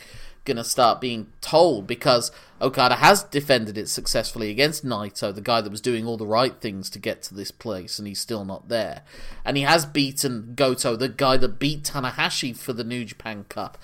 going 0.45 0.57
to 0.57 0.65
start 0.65 1.01
being 1.01 1.29
told 1.41 1.87
because 1.87 2.33
Okada 2.61 2.97
has 2.97 3.23
defended 3.23 3.77
it 3.77 3.89
successfully 3.89 4.51
against 4.51 4.85
Naito, 4.85 5.33
the 5.33 5.41
guy 5.41 5.61
that 5.61 5.71
was 5.71 5.81
doing 5.81 6.07
all 6.07 6.17
the 6.17 6.27
right 6.27 6.61
things 6.61 6.91
to 6.91 6.99
get 6.99 7.23
to 7.23 7.35
this 7.35 7.51
place, 7.51 7.99
and 7.99 8.09
he's 8.09 8.21
still 8.21 8.45
not 8.45 8.69
there. 8.69 9.03
And 9.45 9.57
he 9.57 9.63
has 9.63 9.87
beaten 9.87 10.55
Goto, 10.57 10.97
the 10.97 11.09
guy 11.09 11.37
that 11.37 11.59
beat 11.59 11.85
Tanahashi 11.85 12.57
for 12.57 12.73
the 12.73 12.83
New 12.83 13.05
Japan 13.05 13.45
Cup. 13.49 13.79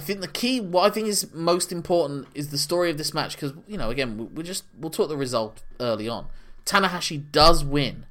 I 0.00 0.02
think 0.02 0.22
the 0.22 0.28
key, 0.28 0.62
what 0.62 0.90
I 0.90 0.94
think 0.94 1.08
is 1.08 1.30
most 1.34 1.70
important, 1.70 2.26
is 2.34 2.48
the 2.48 2.56
story 2.56 2.88
of 2.90 2.96
this 2.96 3.12
match 3.12 3.34
because 3.34 3.52
you 3.68 3.76
know, 3.76 3.90
again, 3.90 4.30
we 4.34 4.42
just 4.42 4.64
we'll 4.78 4.90
talk 4.90 5.10
the 5.10 5.16
result 5.16 5.62
early 5.78 6.08
on. 6.08 6.26
Tanahashi 6.64 7.30
does 7.30 7.62
win, 7.62 8.06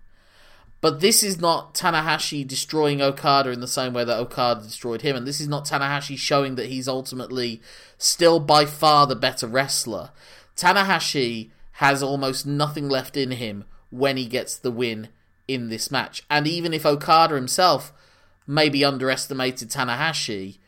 but 0.82 1.00
this 1.02 1.24
is 1.24 1.42
not 1.42 1.74
Tanahashi 1.74 2.48
destroying 2.48 3.02
Okada 3.02 3.50
in 3.50 3.60
the 3.60 3.68
same 3.68 3.94
way 3.94 4.04
that 4.04 4.20
Okada 4.20 4.62
destroyed 4.62 5.02
him, 5.02 5.16
and 5.16 5.26
this 5.26 5.42
is 5.42 5.48
not 5.48 5.66
Tanahashi 5.66 6.16
showing 6.16 6.54
that 6.58 6.68
he's 6.68 6.88
ultimately 6.88 7.60
still 7.98 8.40
by 8.40 8.66
far 8.66 9.08
the 9.08 9.16
better 9.16 9.48
wrestler. 9.48 10.12
Tanahashi 10.56 11.50
has 11.72 12.04
almost 12.04 12.46
nothing 12.46 12.88
left 12.88 13.18
in 13.18 13.32
him 13.32 13.66
when 13.90 14.16
he 14.16 14.28
gets 14.28 14.56
the 14.56 14.70
win 14.70 15.08
in 15.48 15.70
this 15.70 15.90
match. 15.90 16.22
And 16.30 16.46
even 16.46 16.72
if 16.72 16.86
Okada 16.86 17.34
himself 17.34 17.92
maybe 18.46 18.86
underestimated 18.86 19.72
Tanahashi, 19.72 20.59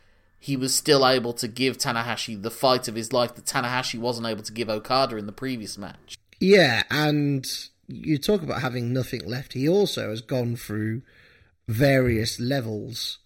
he 0.44 0.58
was 0.58 0.74
still 0.74 1.08
able 1.08 1.34
to 1.34 1.48
give 1.48 1.78
Tanahashi 1.78 2.42
the 2.42 2.50
fight 2.50 2.88
of 2.88 2.96
his 2.96 3.14
life 3.14 3.36
that 3.36 3.46
Tanahashi 3.46 4.00
wasn't 4.00 4.26
able 4.26 4.42
to 4.42 4.52
give 4.52 4.72
Okada 4.72 5.16
in 5.18 5.28
the 5.28 5.32
previous 5.32 5.78
match. 5.78 6.18
Yeah, 6.40 6.82
and 6.90 7.48
you 7.88 8.18
talk 8.18 8.42
about 8.42 8.64
having 8.64 8.92
nothing 8.92 9.24
left. 9.24 9.54
He 9.54 9.70
also 9.70 10.10
has 10.10 10.22
gone 10.22 10.56
through 10.56 11.04
various 11.68 12.40
levels. 12.40 13.20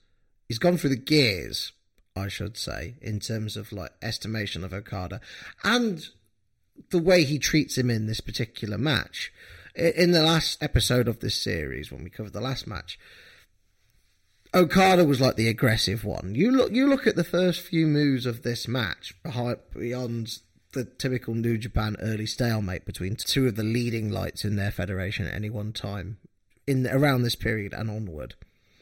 He's 0.49 0.59
gone 0.59 0.75
through 0.75 0.89
the 0.89 0.97
gears, 0.97 1.71
I 2.17 2.27
should 2.27 2.57
say, 2.57 2.95
in 3.01 3.21
terms 3.21 3.55
of 3.55 3.71
like 3.71 3.93
estimation 4.01 4.65
of 4.65 4.73
Okada 4.73 5.21
and 5.63 6.05
the 6.89 6.99
way 6.99 7.23
he 7.23 7.39
treats 7.39 7.77
him 7.77 7.89
in 7.89 8.07
this 8.07 8.19
particular 8.19 8.77
match. 8.77 9.31
In 9.73 10.11
the 10.11 10.21
last 10.21 10.61
episode 10.61 11.07
of 11.07 11.21
this 11.21 11.41
series, 11.41 11.93
when 11.93 12.03
we 12.03 12.09
covered 12.09 12.33
the 12.33 12.41
last 12.41 12.67
match, 12.67 12.99
Okada 14.55 15.03
was 15.03 15.19
like 15.19 15.35
the 15.35 15.49
aggressive 15.49 16.05
one. 16.05 16.33
You 16.33 16.49
look, 16.49 16.71
you 16.71 16.87
look 16.87 17.05
at 17.05 17.17
the 17.17 17.25
first 17.25 17.61
few 17.61 17.85
moves 17.85 18.25
of 18.25 18.43
this 18.43 18.67
match, 18.69 19.13
beyond 19.73 20.39
the 20.71 20.85
typical 20.85 21.33
New 21.33 21.57
Japan 21.57 21.97
early 22.01 22.25
stalemate 22.25 22.85
between 22.85 23.17
two 23.17 23.47
of 23.47 23.55
the 23.55 23.63
leading 23.63 24.09
lights 24.09 24.45
in 24.45 24.55
their 24.55 24.71
federation 24.71 25.27
at 25.27 25.33
any 25.33 25.49
one 25.49 25.73
time 25.73 26.17
in 26.65 26.87
around 26.87 27.23
this 27.23 27.35
period 27.35 27.73
and 27.73 27.89
onward. 27.89 28.35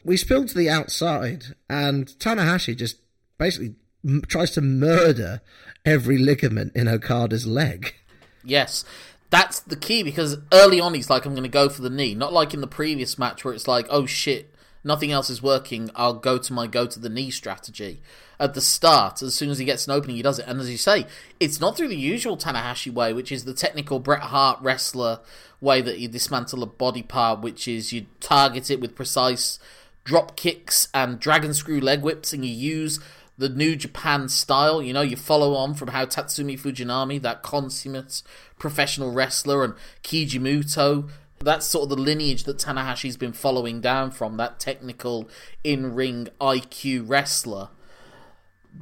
We 0.03 0.17
spilled 0.17 0.49
to 0.49 0.57
the 0.57 0.69
outside, 0.69 1.55
and 1.69 2.07
Tanahashi 2.07 2.75
just 2.77 2.97
basically 3.37 3.75
m- 4.05 4.21
tries 4.27 4.51
to 4.51 4.61
murder 4.61 5.41
every 5.85 6.17
ligament 6.17 6.75
in 6.75 6.87
Okada's 6.87 7.47
leg. 7.47 7.95
Yes, 8.43 8.85
that's 9.29 9.59
the 9.61 9.75
key 9.75 10.03
because 10.03 10.37
early 10.51 10.79
on 10.79 10.93
he's 10.93 11.09
like, 11.09 11.25
"I'm 11.25 11.33
going 11.33 11.43
to 11.43 11.49
go 11.49 11.69
for 11.69 11.81
the 11.81 11.89
knee," 11.89 12.13
not 12.13 12.33
like 12.33 12.53
in 12.53 12.61
the 12.61 12.67
previous 12.67 13.17
match 13.17 13.43
where 13.43 13.53
it's 13.53 13.67
like, 13.67 13.87
"Oh 13.89 14.05
shit." 14.05 14.52
Nothing 14.83 15.11
else 15.11 15.29
is 15.29 15.41
working, 15.41 15.89
I'll 15.95 16.13
go 16.13 16.37
to 16.37 16.53
my 16.53 16.67
go 16.67 16.85
to 16.85 16.99
the 16.99 17.09
knee 17.09 17.31
strategy. 17.31 18.01
At 18.39 18.53
the 18.53 18.61
start, 18.61 19.21
as 19.21 19.35
soon 19.35 19.49
as 19.49 19.57
he 19.57 19.65
gets 19.65 19.87
an 19.87 19.93
opening, 19.93 20.17
he 20.17 20.21
does 20.21 20.39
it. 20.39 20.47
And 20.47 20.59
as 20.59 20.69
you 20.69 20.77
say, 20.77 21.05
it's 21.39 21.61
not 21.61 21.77
through 21.77 21.87
the 21.89 21.95
usual 21.95 22.35
Tanahashi 22.35 22.91
way, 22.91 23.13
which 23.13 23.31
is 23.31 23.45
the 23.45 23.53
technical 23.53 23.99
Bret 23.99 24.23
Hart 24.23 24.59
wrestler 24.61 25.19
way 25.61 25.81
that 25.81 25.99
you 25.99 26.07
dismantle 26.07 26.63
a 26.63 26.67
body 26.67 27.03
part, 27.03 27.41
which 27.41 27.67
is 27.67 27.93
you 27.93 28.07
target 28.19 28.69
it 28.69 28.81
with 28.81 28.95
precise 28.95 29.59
drop 30.03 30.35
kicks 30.35 30.89
and 30.93 31.19
dragon 31.19 31.53
screw 31.53 31.79
leg 31.79 32.01
whips, 32.01 32.33
and 32.33 32.43
you 32.43 32.53
use 32.53 32.99
the 33.37 33.49
New 33.49 33.75
Japan 33.75 34.27
style. 34.27 34.81
You 34.81 34.93
know, 34.93 35.01
you 35.01 35.15
follow 35.15 35.53
on 35.53 35.73
from 35.73 35.89
how 35.89 36.05
Tatsumi 36.05 36.59
Fujinami, 36.59 37.21
that 37.21 37.43
consummate 37.43 38.21
professional 38.59 39.11
wrestler, 39.11 39.63
and 39.63 39.73
Keiji 40.03 40.39
Muto, 40.39 41.09
that's 41.43 41.65
sort 41.65 41.83
of 41.83 41.89
the 41.89 42.01
lineage 42.01 42.43
that 42.45 42.57
Tanahashi's 42.57 43.17
been 43.17 43.33
following 43.33 43.81
down 43.81 44.11
from, 44.11 44.37
that 44.37 44.59
technical 44.59 45.29
in 45.63 45.93
ring 45.93 46.29
IQ 46.39 47.07
wrestler 47.07 47.69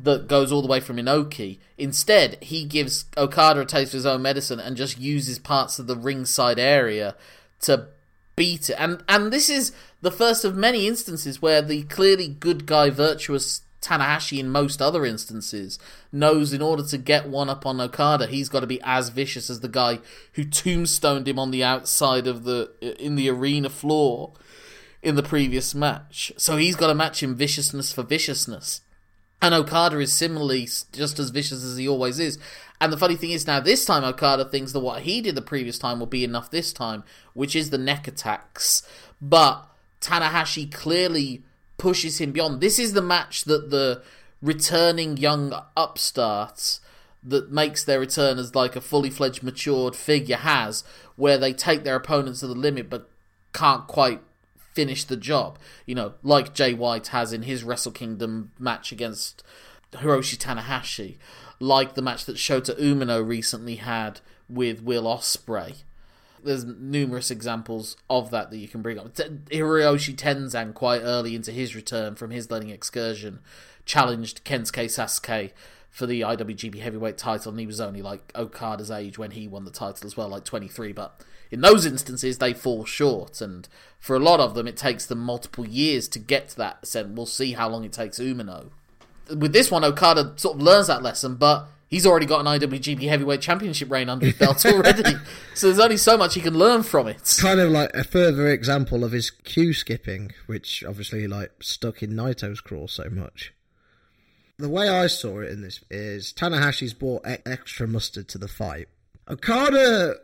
that 0.04 0.28
goes 0.28 0.52
all 0.52 0.62
the 0.62 0.68
way 0.68 0.80
from 0.80 0.98
Inoki. 0.98 1.60
Instead, 1.78 2.42
he 2.42 2.64
gives 2.64 3.06
Okada 3.18 3.62
a 3.62 3.66
taste 3.66 3.94
of 3.94 3.98
his 3.98 4.06
own 4.06 4.22
medicine 4.22 4.60
and 4.60 4.78
just 4.78 5.00
uses 5.00 5.40
parts 5.40 5.80
of 5.80 5.88
the 5.88 5.98
ringside 5.98 6.60
area 6.60 7.16
to 7.62 7.88
beat 8.36 8.70
it. 8.70 8.76
And 8.80 9.04
and 9.10 9.32
this 9.32 9.50
is 9.50 9.74
the 10.02 10.12
first 10.12 10.46
of 10.46 10.56
many 10.56 10.88
instances 10.88 11.42
where 11.42 11.62
the 11.62 11.84
clearly 11.84 12.28
good 12.28 12.66
guy 12.66 12.90
virtuous 12.90 13.62
Tanahashi 13.82 14.38
in 14.40 14.50
most 14.50 14.82
other 14.82 15.06
instances 15.06 15.80
knows 16.12 16.54
in 16.54 16.62
order 16.62 16.84
to 16.84 16.98
get 16.98 17.28
one 17.28 17.50
up 17.50 17.66
on 17.66 17.82
Okada, 17.82 18.28
he's 18.28 18.50
got 18.50 18.60
to 18.60 18.68
be 18.68 18.80
as 18.84 19.10
vicious 19.10 19.50
as 19.50 19.62
the 19.62 19.68
guy 19.68 20.00
who 20.34 20.44
tombstoned 20.44 21.28
him 21.28 21.40
on 21.40 21.52
the 21.52 21.64
outside 21.64 22.28
of 22.28 22.44
the 22.44 22.72
in 23.00 23.16
the 23.16 23.30
arena 23.30 23.70
floor 23.70 24.34
in 25.02 25.16
the 25.16 25.24
previous 25.24 25.74
match. 25.74 26.32
So 26.38 26.58
he's 26.58 26.76
got 26.76 26.88
to 26.88 26.96
match 26.96 27.24
him 27.24 27.36
viciousness 27.36 27.92
for 27.92 28.04
viciousness. 28.04 28.82
And 29.42 29.56
Okada 29.56 29.98
is 30.00 30.14
similarly 30.14 30.68
just 30.92 31.18
as 31.18 31.32
vicious 31.32 31.64
as 31.64 31.78
he 31.78 31.88
always 31.88 32.20
is. 32.20 32.38
And 32.80 32.94
the 32.94 32.98
funny 32.98 33.16
thing 33.16 33.32
is 33.32 33.48
now 33.48 33.60
this 33.60 33.86
time 33.86 34.04
Okada 34.04 34.46
thinks 34.46 34.74
that 34.74 34.80
what 34.82 35.02
he 35.02 35.22
did 35.22 35.34
the 35.34 35.42
previous 35.42 35.80
time 35.80 36.00
will 36.00 36.06
be 36.06 36.24
enough 36.24 36.52
this 36.52 36.72
time, 36.72 37.04
which 37.34 37.56
is 37.56 37.72
the 37.72 37.80
neck 37.80 38.08
attacks. 38.08 38.84
But 39.20 39.68
Tanahashi 40.00 40.72
clearly 40.72 41.44
pushes 41.82 42.22
him 42.22 42.32
beyond. 42.32 42.62
This 42.62 42.78
is 42.78 42.94
the 42.94 43.02
match 43.02 43.46
that 43.46 43.72
the 43.72 44.04
returning 44.40 45.18
young 45.18 45.52
upstarts 45.76 46.80
that 47.24 47.52
makes 47.52 47.84
their 47.84 48.00
return 48.00 48.38
as 48.38 48.54
like 48.54 48.76
a 48.76 48.82
fully 48.82 49.10
fledged 49.10 49.42
matured 49.42 49.96
figure 49.96 50.38
has, 50.38 50.84
where 51.16 51.40
they 51.40 51.54
take 51.54 51.84
their 51.84 51.96
opponents 51.96 52.42
to 52.42 52.48
the 52.48 52.54
limit 52.54 52.88
but 52.88 53.10
can't 53.52 53.88
quite 53.88 54.22
finish 54.74 55.04
the 55.04 55.18
job. 55.18 55.58
You 55.88 55.96
know, 55.96 56.14
like 56.22 56.54
Jay 56.54 56.76
White 56.76 57.08
has 57.08 57.34
in 57.34 57.42
his 57.42 57.64
Wrestle 57.64 57.92
Kingdom 57.92 58.52
match 58.60 58.92
against 58.92 59.44
Hiroshi 59.92 60.38
Tanahashi, 60.38 61.18
like 61.60 61.96
the 61.96 62.04
match 62.04 62.26
that 62.26 62.36
Shota 62.36 62.80
Umino 62.80 63.28
recently 63.28 63.78
had 63.78 64.20
with 64.48 64.84
Will 64.84 65.06
Ospreay 65.06 65.78
there's 66.44 66.66
numerous 66.66 67.32
examples 67.32 67.98
of 68.10 68.32
that 68.32 68.50
that 68.52 68.58
you 68.58 68.68
can 68.68 68.82
bring 68.82 69.00
up. 69.00 69.14
Hiroshi 69.14 70.16
Tenzan, 70.16 70.74
quite 70.74 71.02
early 71.02 71.36
into 71.36 71.52
his 71.52 71.76
return 71.76 72.16
from 72.16 72.32
his 72.32 72.50
learning 72.50 72.70
excursion, 72.70 73.40
challenged 73.86 74.44
Kensuke 74.46 74.90
Sasaki 74.90 75.52
for 75.90 76.06
the 76.06 76.22
IWGP 76.22 76.80
Heavyweight 76.80 77.18
title, 77.18 77.52
and 77.52 77.60
he 77.60 77.66
was 77.66 77.82
only 77.82 78.02
like 78.02 78.32
Okada's 78.36 78.90
age 78.90 79.18
when 79.18 79.32
he 79.32 79.48
won 79.48 79.66
the 79.66 79.72
title 79.72 80.08
as 80.08 80.16
well, 80.16 80.30
like 80.30 80.46
23. 80.46 80.94
But 80.94 81.22
in 81.52 81.62
those 81.62 81.86
instances, 81.86 82.38
they 82.38 82.54
fall 82.54 82.86
short, 82.86 83.42
and 83.42 83.68
for 84.00 84.16
a 84.16 84.20
lot 84.20 84.40
of 84.40 84.56
them, 84.56 84.68
it 84.68 84.78
takes 84.78 85.06
them 85.06 85.20
multiple 85.20 85.68
years 85.68 86.08
to 86.10 86.20
get 86.20 86.50
to 86.50 86.58
that 86.58 86.78
extent. 86.82 87.16
We'll 87.16 87.26
see 87.26 87.54
how 87.54 87.70
long 87.70 87.84
it 87.84 87.92
takes 87.92 88.20
Umino. 88.20 88.70
With 89.30 89.54
this 89.54 89.70
one, 89.70 89.84
Okada 89.84 90.34
sort 90.38 90.56
of 90.56 90.62
learns 90.62 90.88
that 90.88 91.04
lesson, 91.04 91.36
but 91.36 91.68
he's 91.92 92.08
already 92.08 92.26
got 92.26 92.40
an 92.40 92.60
IWGP 92.60 93.08
Heavyweight 93.08 93.42
Championship 93.42 93.92
reign 93.92 94.10
under 94.10 94.26
his 94.26 94.36
belt 94.36 94.66
already. 94.66 95.16
so 95.54 95.68
there's 95.68 95.80
only 95.80 95.98
so 95.98 96.18
much 96.18 96.34
he 96.34 96.42
can 96.42 96.56
learn 96.56 96.82
from 96.82 97.08
it. 97.08 97.38
Kind 97.40 97.60
of 97.60 97.70
like 97.70 97.92
a 97.94 98.04
further 98.04 98.48
example 98.48 99.04
of 99.04 99.12
his 99.12 99.30
queue 99.30 99.74
skipping, 99.74 100.32
which 100.48 100.84
obviously 100.84 101.28
like 101.28 101.52
stuck 101.62 102.02
in 102.02 102.12
Naito's 102.12 102.62
craw 102.62 102.88
so 102.88 103.08
much. 103.12 103.54
The 104.58 104.70
way 104.70 104.90
I 104.90 105.08
saw 105.08 105.40
it 105.42 105.52
in 105.52 105.62
this 105.62 105.84
is 105.92 106.34
Tanahashi's 106.34 106.94
brought 106.94 107.26
extra 107.26 107.88
mustard 107.88 108.28
to 108.30 108.38
the 108.38 108.48
fight. 108.48 108.88
Okada 109.30 110.16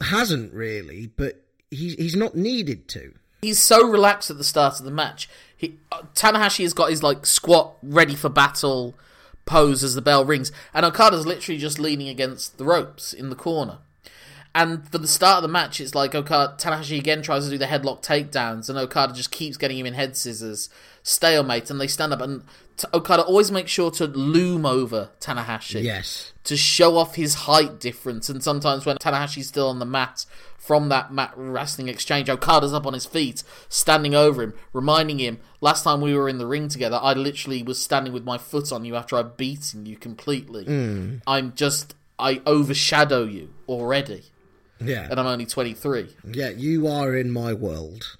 hasn't 0.00 0.52
really, 0.52 1.06
but 1.06 1.42
he's 1.70 1.94
he's 1.94 2.16
not 2.16 2.34
needed 2.34 2.88
to. 2.88 3.12
He's 3.42 3.58
so 3.58 3.86
relaxed 3.86 4.30
at 4.30 4.38
the 4.38 4.44
start 4.44 4.78
of 4.78 4.84
the 4.84 4.90
match. 4.90 5.28
He, 5.56 5.78
uh, 5.92 6.02
Tanahashi 6.14 6.62
has 6.62 6.74
got 6.74 6.90
his 6.90 7.02
like 7.02 7.26
squat 7.26 7.76
ready 7.82 8.14
for 8.14 8.28
battle 8.28 8.94
pose 9.46 9.82
as 9.82 9.94
the 9.94 10.02
bell 10.02 10.24
rings, 10.24 10.52
and 10.74 10.84
Okada's 10.84 11.24
literally 11.24 11.58
just 11.58 11.78
leaning 11.78 12.08
against 12.08 12.58
the 12.58 12.64
ropes 12.64 13.12
in 13.12 13.30
the 13.30 13.36
corner. 13.36 13.78
And 14.56 14.88
for 14.88 14.96
the 14.96 15.06
start 15.06 15.36
of 15.36 15.42
the 15.42 15.48
match, 15.48 15.82
it's 15.82 15.94
like 15.94 16.14
Okada 16.14 16.54
Tanahashi 16.56 16.98
again 16.98 17.20
tries 17.20 17.44
to 17.44 17.50
do 17.50 17.58
the 17.58 17.66
headlock 17.66 18.02
takedowns, 18.02 18.70
and 18.70 18.78
Okada 18.78 19.12
just 19.12 19.30
keeps 19.30 19.58
getting 19.58 19.78
him 19.78 19.84
in 19.84 19.92
head 19.92 20.16
scissors, 20.16 20.70
stalemate, 21.02 21.68
and 21.68 21.78
they 21.78 21.86
stand 21.86 22.14
up. 22.14 22.22
And 22.22 22.42
T- 22.78 22.88
Okada 22.94 23.22
always 23.22 23.50
makes 23.50 23.70
sure 23.70 23.90
to 23.90 24.06
loom 24.06 24.64
over 24.64 25.10
Tanahashi, 25.20 25.82
yes, 25.82 26.32
to 26.44 26.56
show 26.56 26.96
off 26.96 27.16
his 27.16 27.34
height 27.34 27.78
difference. 27.78 28.30
And 28.30 28.42
sometimes 28.42 28.86
when 28.86 28.96
Tanahashi's 28.96 29.46
still 29.46 29.68
on 29.68 29.78
the 29.78 29.84
mat, 29.84 30.24
from 30.56 30.88
that 30.88 31.12
mat 31.12 31.32
wrestling 31.36 31.88
exchange. 31.88 32.30
Okada's 32.30 32.72
up 32.72 32.86
on 32.86 32.94
his 32.94 33.04
feet, 33.04 33.44
standing 33.68 34.14
over 34.14 34.42
him, 34.42 34.54
reminding 34.72 35.18
him, 35.18 35.38
last 35.60 35.84
time 35.84 36.00
we 36.00 36.14
were 36.14 36.30
in 36.30 36.38
the 36.38 36.46
ring 36.46 36.68
together, 36.68 36.98
I 37.00 37.12
literally 37.12 37.62
was 37.62 37.80
standing 37.80 38.12
with 38.12 38.24
my 38.24 38.36
foot 38.36 38.72
on 38.72 38.86
you 38.86 38.96
after 38.96 39.16
I'd 39.16 39.36
beaten 39.36 39.84
you 39.84 39.96
completely. 39.96 40.64
Mm. 40.64 41.20
I'm 41.26 41.54
just, 41.54 41.94
I 42.18 42.40
overshadow 42.46 43.24
you 43.24 43.52
already. 43.68 44.24
Yeah. 44.80 45.08
And 45.10 45.18
I'm 45.18 45.26
only 45.26 45.46
23. 45.46 46.16
Yeah, 46.24 46.50
you 46.50 46.86
are 46.86 47.16
in 47.16 47.30
my 47.30 47.52
world. 47.52 48.16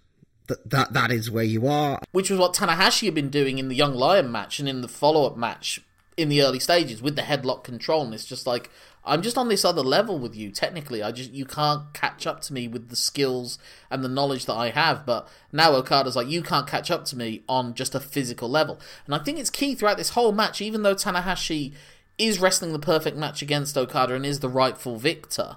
That, 0.49 0.71
that 0.71 0.93
that 0.93 1.11
is 1.11 1.31
where 1.31 1.45
you 1.45 1.67
are. 1.67 2.01
Which 2.13 2.31
was 2.31 2.39
what 2.39 2.55
Tanahashi 2.55 3.07
had 3.07 3.15
been 3.15 3.31
doing 3.31 3.59
in 3.59 3.69
the 3.69 3.75
Young 3.75 3.95
Lion 3.95 4.31
match 4.31 4.61
and 4.61 4.69
in 4.69 4.81
the 4.81 4.89
follow 4.89 5.27
up 5.27 5.37
match 5.37 5.81
in 6.17 6.29
the 6.29 6.43
early 6.43 6.61
stages 6.61 7.03
with 7.03 7.17
the 7.17 7.23
headlock 7.23 7.65
control. 7.65 8.05
And 8.05 8.15
it's 8.15 8.25
just 8.25 8.47
like, 8.47 8.71
I'm 9.05 9.23
just 9.23 9.37
on 9.37 9.49
this 9.49 9.65
other 9.65 9.83
level 9.83 10.19
with 10.19 10.35
you. 10.35 10.51
Technically, 10.51 11.03
I 11.03 11.13
just 11.13 11.33
you 11.33 11.45
can't 11.45 11.93
catch 11.93 12.27
up 12.27 12.41
to 12.43 12.53
me 12.53 12.69
with 12.69 12.89
the 12.89 12.97
skills 12.97 13.59
and 13.91 14.03
the 14.03 14.09
knowledge 14.09 14.47
that 14.47 14.55
I 14.55 14.71
have. 14.71 15.05
But 15.05 15.29
now 15.53 15.73
Okada's 15.73 16.17
like, 16.17 16.29
you 16.29 16.43
can't 16.43 16.67
catch 16.67 16.91
up 16.91 17.05
to 17.07 17.17
me 17.17 17.43
on 17.49 17.75
just 17.75 17.95
a 17.95 18.01
physical 18.01 18.49
level. 18.49 18.81
And 19.05 19.15
I 19.15 19.19
think 19.19 19.39
it's 19.39 19.51
key 19.51 19.75
throughout 19.75 19.97
this 19.97 20.11
whole 20.11 20.33
match, 20.33 20.61
even 20.61 20.83
though 20.83 20.95
Tanahashi 20.95 21.73
is 22.19 22.41
wrestling 22.41 22.73
the 22.73 22.79
perfect 22.79 23.17
match 23.17 23.43
against 23.43 23.77
Okada 23.77 24.15
and 24.15 24.25
is 24.27 24.41
the 24.41 24.49
rightful 24.49 24.97
victor. 24.97 25.57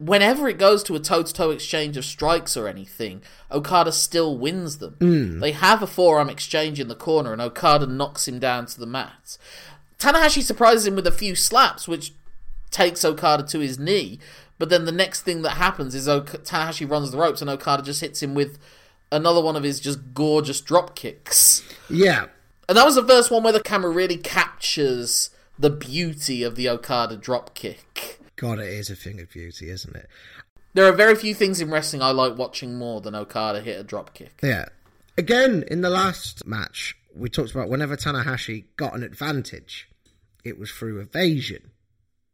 Whenever 0.00 0.48
it 0.48 0.58
goes 0.58 0.82
to 0.82 0.96
a 0.96 0.98
toe 0.98 1.22
to 1.22 1.32
toe 1.32 1.50
exchange 1.50 1.96
of 1.96 2.04
strikes 2.06 2.56
or 2.56 2.66
anything, 2.66 3.22
Okada 3.52 3.92
still 3.92 4.36
wins 4.38 4.78
them. 4.78 4.96
Mm. 4.98 5.40
They 5.40 5.52
have 5.52 5.82
a 5.82 5.86
forearm 5.86 6.30
exchange 6.30 6.80
in 6.80 6.88
the 6.88 6.94
corner, 6.94 7.32
and 7.34 7.42
Okada 7.42 7.86
knocks 7.86 8.26
him 8.26 8.38
down 8.38 8.64
to 8.66 8.80
the 8.80 8.86
mat. 8.86 9.36
Tanahashi 9.98 10.42
surprises 10.42 10.86
him 10.86 10.96
with 10.96 11.06
a 11.06 11.12
few 11.12 11.34
slaps, 11.34 11.86
which 11.86 12.14
takes 12.70 13.04
Okada 13.04 13.42
to 13.44 13.58
his 13.58 13.78
knee. 13.78 14.18
But 14.58 14.70
then 14.70 14.84
the 14.84 14.92
next 14.92 15.22
thing 15.22 15.42
that 15.42 15.50
happens 15.50 15.94
is 15.94 16.08
ok- 16.08 16.38
Tanahashi 16.38 16.90
runs 16.90 17.10
the 17.10 17.18
ropes 17.18 17.40
and 17.40 17.50
Okada 17.50 17.82
just 17.82 18.00
hits 18.00 18.22
him 18.22 18.34
with 18.34 18.58
another 19.12 19.40
one 19.40 19.56
of 19.56 19.62
his 19.62 19.80
just 19.80 20.14
gorgeous 20.14 20.60
drop 20.60 20.94
kicks. 20.94 21.62
Yeah. 21.88 22.26
And 22.68 22.78
that 22.78 22.84
was 22.84 22.94
the 22.94 23.06
first 23.06 23.30
one 23.30 23.42
where 23.42 23.52
the 23.52 23.62
camera 23.62 23.90
really 23.90 24.16
captures 24.16 25.30
the 25.58 25.70
beauty 25.70 26.42
of 26.42 26.56
the 26.56 26.68
Okada 26.68 27.16
drop 27.16 27.54
kick. 27.54 27.89
God, 28.40 28.58
it 28.58 28.68
is 28.68 28.88
a 28.88 28.96
thing 28.96 29.20
of 29.20 29.30
beauty, 29.30 29.68
isn't 29.68 29.94
it? 29.94 30.08
There 30.72 30.86
are 30.86 30.92
very 30.92 31.14
few 31.14 31.34
things 31.34 31.60
in 31.60 31.70
wrestling 31.70 32.00
I 32.00 32.12
like 32.12 32.38
watching 32.38 32.78
more 32.78 33.00
than 33.00 33.14
Okada 33.14 33.60
hit 33.60 33.78
a 33.78 33.84
drop 33.84 34.14
kick. 34.14 34.38
Yeah. 34.42 34.66
Again, 35.18 35.64
in 35.68 35.82
the 35.82 35.90
last 35.90 36.46
match, 36.46 36.96
we 37.14 37.28
talked 37.28 37.50
about 37.50 37.68
whenever 37.68 37.96
Tanahashi 37.96 38.64
got 38.76 38.94
an 38.94 39.02
advantage, 39.02 39.88
it 40.42 40.58
was 40.58 40.70
through 40.70 41.00
evasion 41.00 41.70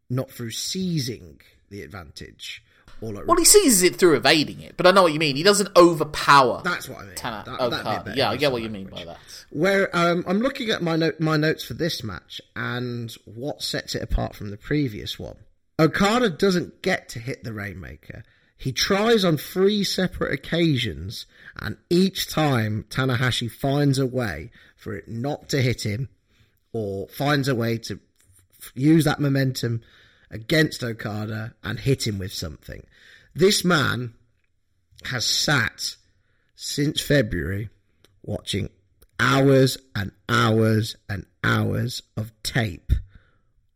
not 0.08 0.30
through 0.30 0.50
seizing 0.50 1.40
the 1.70 1.82
advantage. 1.82 2.62
Or 3.00 3.12
like 3.12 3.26
well, 3.26 3.36
he 3.36 3.44
seizes 3.44 3.82
it 3.82 3.96
through 3.96 4.14
evading 4.14 4.62
it, 4.62 4.76
but 4.76 4.86
I 4.86 4.90
know 4.90 5.02
what 5.02 5.12
you 5.12 5.18
mean. 5.18 5.36
He 5.36 5.42
doesn't 5.42 5.76
overpower. 5.76 6.62
That's 6.64 6.88
what 6.88 7.00
I 7.00 7.04
mean. 7.04 7.14
Tana 7.14 7.42
that, 7.44 7.60
Okada. 7.60 8.14
Yeah, 8.16 8.30
I 8.30 8.36
get 8.36 8.52
what 8.52 8.62
you 8.62 8.70
mean 8.70 8.86
by 8.86 9.04
that. 9.04 9.18
Where 9.50 9.94
um, 9.94 10.24
I'm 10.26 10.38
looking 10.38 10.70
at 10.70 10.82
my 10.82 10.96
note, 10.96 11.20
my 11.20 11.36
notes 11.36 11.64
for 11.64 11.74
this 11.74 12.02
match 12.02 12.40
and 12.54 13.14
what 13.26 13.60
sets 13.60 13.94
it 13.94 14.02
apart 14.02 14.34
from 14.34 14.50
the 14.50 14.56
previous 14.56 15.18
one. 15.18 15.36
Okada 15.78 16.30
doesn't 16.30 16.82
get 16.82 17.08
to 17.10 17.18
hit 17.18 17.44
the 17.44 17.52
Rainmaker. 17.52 18.24
He 18.56 18.72
tries 18.72 19.24
on 19.24 19.36
three 19.36 19.84
separate 19.84 20.32
occasions, 20.32 21.26
and 21.56 21.76
each 21.90 22.28
time 22.28 22.86
Tanahashi 22.88 23.50
finds 23.50 23.98
a 23.98 24.06
way 24.06 24.50
for 24.76 24.94
it 24.94 25.08
not 25.08 25.50
to 25.50 25.60
hit 25.60 25.84
him, 25.84 26.08
or 26.72 27.08
finds 27.08 27.48
a 27.48 27.54
way 27.54 27.76
to 27.78 28.00
use 28.74 29.04
that 29.04 29.20
momentum 29.20 29.82
against 30.30 30.82
Okada 30.82 31.54
and 31.62 31.78
hit 31.78 32.06
him 32.06 32.18
with 32.18 32.32
something. 32.32 32.84
This 33.34 33.64
man 33.64 34.14
has 35.04 35.26
sat 35.26 35.96
since 36.54 37.00
February 37.02 37.68
watching 38.22 38.70
hours 39.20 39.76
and 39.94 40.12
hours 40.28 40.96
and 41.08 41.26
hours 41.44 42.02
of 42.16 42.32
tape 42.42 42.92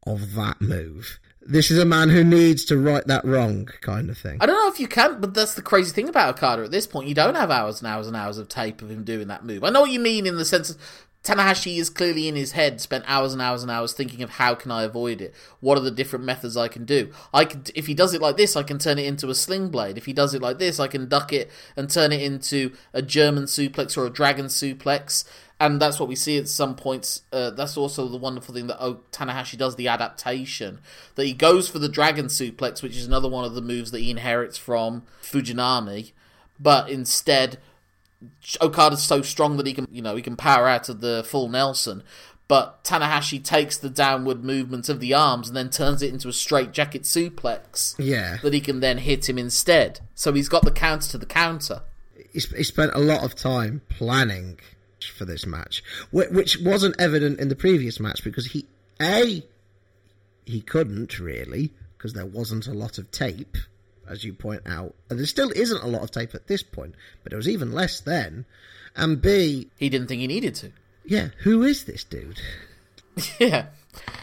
of 0.07 0.35
that 0.35 0.61
move. 0.63 1.19
This 1.43 1.71
is 1.71 1.79
a 1.79 1.87
man 1.87 2.11
who 2.11 2.23
needs 2.23 2.65
to 2.67 2.77
right 2.77 3.07
that 3.07 3.25
wrong, 3.25 3.69
kind 3.81 4.11
of 4.11 4.19
thing. 4.19 4.39
I 4.41 4.47
don't 4.47 4.57
know 4.57 4.73
if 4.73 4.79
you 4.79 4.87
can, 4.87 5.21
but 5.21 5.33
that's 5.33 5.55
the 5.55 5.63
crazy 5.63 5.93
thing 5.93 6.09
about 6.09 6.37
Okada 6.37 6.65
at 6.65 6.71
this 6.71 6.87
point. 6.87 7.09
You 7.09 7.15
don't 7.15 7.35
have 7.35 7.51
hours 7.51 7.81
and 7.81 7.89
hours 7.89 8.07
and 8.07 8.17
hours 8.17 8.37
of 8.37 8.49
tape 8.49 8.83
of 8.83 8.91
him 8.91 9.05
doing 9.05 9.29
that 9.29 9.45
move. 9.45 9.65
I 9.65 9.71
know 9.71 9.83
what 9.83 9.91
you 9.91 10.01
mean 10.01 10.27
in 10.27 10.37
the 10.37 10.45
sense 10.45 10.69
of 10.69 10.77
Tanahashi 11.23 11.79
is 11.79 11.91
clearly 11.91 12.29
in 12.29 12.35
his 12.35 12.53
head, 12.53 12.81
spent 12.81 13.05
hours 13.07 13.35
and 13.35 13.43
hours 13.43 13.63
and 13.63 13.71
hours 13.71 13.93
thinking 13.93 14.23
of 14.23 14.31
how 14.31 14.55
can 14.55 14.71
I 14.71 14.85
avoid 14.85 15.21
it? 15.21 15.35
What 15.61 15.77
are 15.77 15.83
the 15.83 15.91
different 15.91 16.25
methods 16.25 16.57
I 16.57 16.69
can 16.69 16.87
do? 16.87 17.13
I 17.33 17.45
could, 17.45 17.71
if 17.75 17.87
he 17.87 17.95
does 17.95 18.15
it 18.15 18.23
like 18.23 18.39
this, 18.39 18.57
I 18.57 18.63
can 18.63 18.79
turn 18.79 18.99
it 18.99 19.05
into 19.05 19.29
a 19.29 19.35
sling 19.35 19.69
blade. 19.69 19.99
If 19.99 20.07
he 20.07 20.15
does 20.15 20.33
it 20.33 20.41
like 20.41 20.59
this, 20.59 20.81
I 20.81 20.89
can 20.89 21.09
duck 21.09 21.33
it 21.33 21.51
and 21.77 21.91
turn 21.91 22.13
it 22.13 22.23
into 22.23 22.73
a 22.95 23.03
German 23.03 23.45
suplex 23.45 23.99
or 23.99 24.07
a 24.07 24.11
dragon 24.11 24.47
suplex. 24.47 25.25
And 25.61 25.79
that's 25.79 26.01
what 26.01 26.09
we 26.09 26.17
see 26.17 26.39
at 26.39 26.49
some 26.49 26.75
points. 26.75 27.23
Uh, 27.31 27.51
that's 27.51 27.77
also 27.77 28.09
the 28.09 28.17
wonderful 28.17 28.55
thing 28.55 28.67
that 28.69 28.79
oh, 28.81 29.01
Tanahashi 29.13 29.59
does 29.59 29.77
the 29.77 29.89
adaptation. 29.89 30.81
That 31.17 31.27
he 31.27 31.35
goes 31.35 31.69
for 31.69 31.79
the 31.79 31.89
dragon 31.89 32.27
suplex, 32.27 32.83
which 32.83 32.97
is 32.97 33.07
another 33.07 33.29
one 33.29 33.45
of 33.45 33.55
the 33.55 33.61
moves 33.61 33.91
that 33.91 34.01
he 34.01 34.11
inherits 34.11 34.57
from 34.57 35.03
Fujinami, 35.23 36.13
but 36.59 36.89
instead 36.89 37.59
Okada's 38.61 39.03
so 39.03 39.21
strong 39.21 39.59
that 39.59 39.67
he 39.67 39.75
can, 39.75 39.87
you 39.91 40.01
know, 40.01 40.17
he 40.17 40.23
can 40.23 40.35
power 40.35 40.67
out 40.67 40.89
of 40.89 41.03
the 41.03 41.23
full 41.27 41.49
Nelson. 41.49 42.03
But 42.49 42.83
Tanahashi 42.83 43.45
takes 43.45 43.77
the 43.77 43.91
downward 43.91 44.43
movement 44.43 44.89
of 44.89 44.99
the 44.99 45.15
arms 45.15 45.47
and 45.47 45.57
then 45.57 45.71
turns 45.71 46.03
it 46.03 46.13
into 46.13 46.29
a 46.29 46.33
straight 46.33 46.73
jacket 46.73 47.03
suplex. 47.03 47.95
Yeah. 47.99 48.39
That 48.43 48.55
he 48.55 48.61
can 48.61 48.81
then 48.81 48.99
hit 48.99 49.29
him 49.29 49.39
instead. 49.39 50.01
So 50.15 50.33
he's 50.33 50.49
got 50.49 50.65
the 50.65 50.73
counter 50.73 51.09
to 51.11 51.19
the 51.19 51.27
counter. 51.27 51.83
He, 52.33 52.41
he 52.41 52.65
spent 52.65 52.93
a 52.95 52.99
lot 52.99 53.23
of 53.23 53.37
time 53.37 53.83
planning 53.89 54.59
for 55.05 55.25
this 55.25 55.47
match, 55.47 55.83
which 56.13 56.59
wasn't 56.61 57.01
evident 57.01 57.41
in 57.41 57.49
the 57.49 57.57
previous 57.57 58.01
match 58.01 58.23
because 58.25 58.47
he, 58.47 58.67
A, 59.01 59.43
he 60.45 60.61
couldn't 60.61 61.19
really, 61.19 61.73
because 61.97 62.13
there 62.13 62.27
wasn't 62.27 62.67
a 62.67 62.73
lot 62.73 62.99
of 62.99 63.11
tape 63.11 63.57
as 64.09 64.25
you 64.25 64.33
point 64.33 64.63
out. 64.67 64.95
And 65.09 65.19
there 65.19 65.27
still 65.27 65.53
isn't 65.55 65.83
a 65.83 65.87
lot 65.87 66.03
of 66.03 66.11
tape 66.11 66.35
at 66.35 66.49
this 66.49 66.63
point, 66.63 66.95
but 67.23 67.33
it 67.33 67.37
was 67.37 67.49
even 67.49 67.73
less 67.73 68.01
then. 68.01 68.45
And 68.97 69.23
B, 69.23 69.71
he 69.77 69.89
didn't 69.89 70.09
think 70.09 70.21
he 70.21 70.27
needed 70.27 70.55
to. 70.57 70.73
Yeah, 71.05 71.29
who 71.39 71.63
is 71.63 71.85
this 71.85 72.05
dude? 72.05 72.41
yeah. 73.39 73.67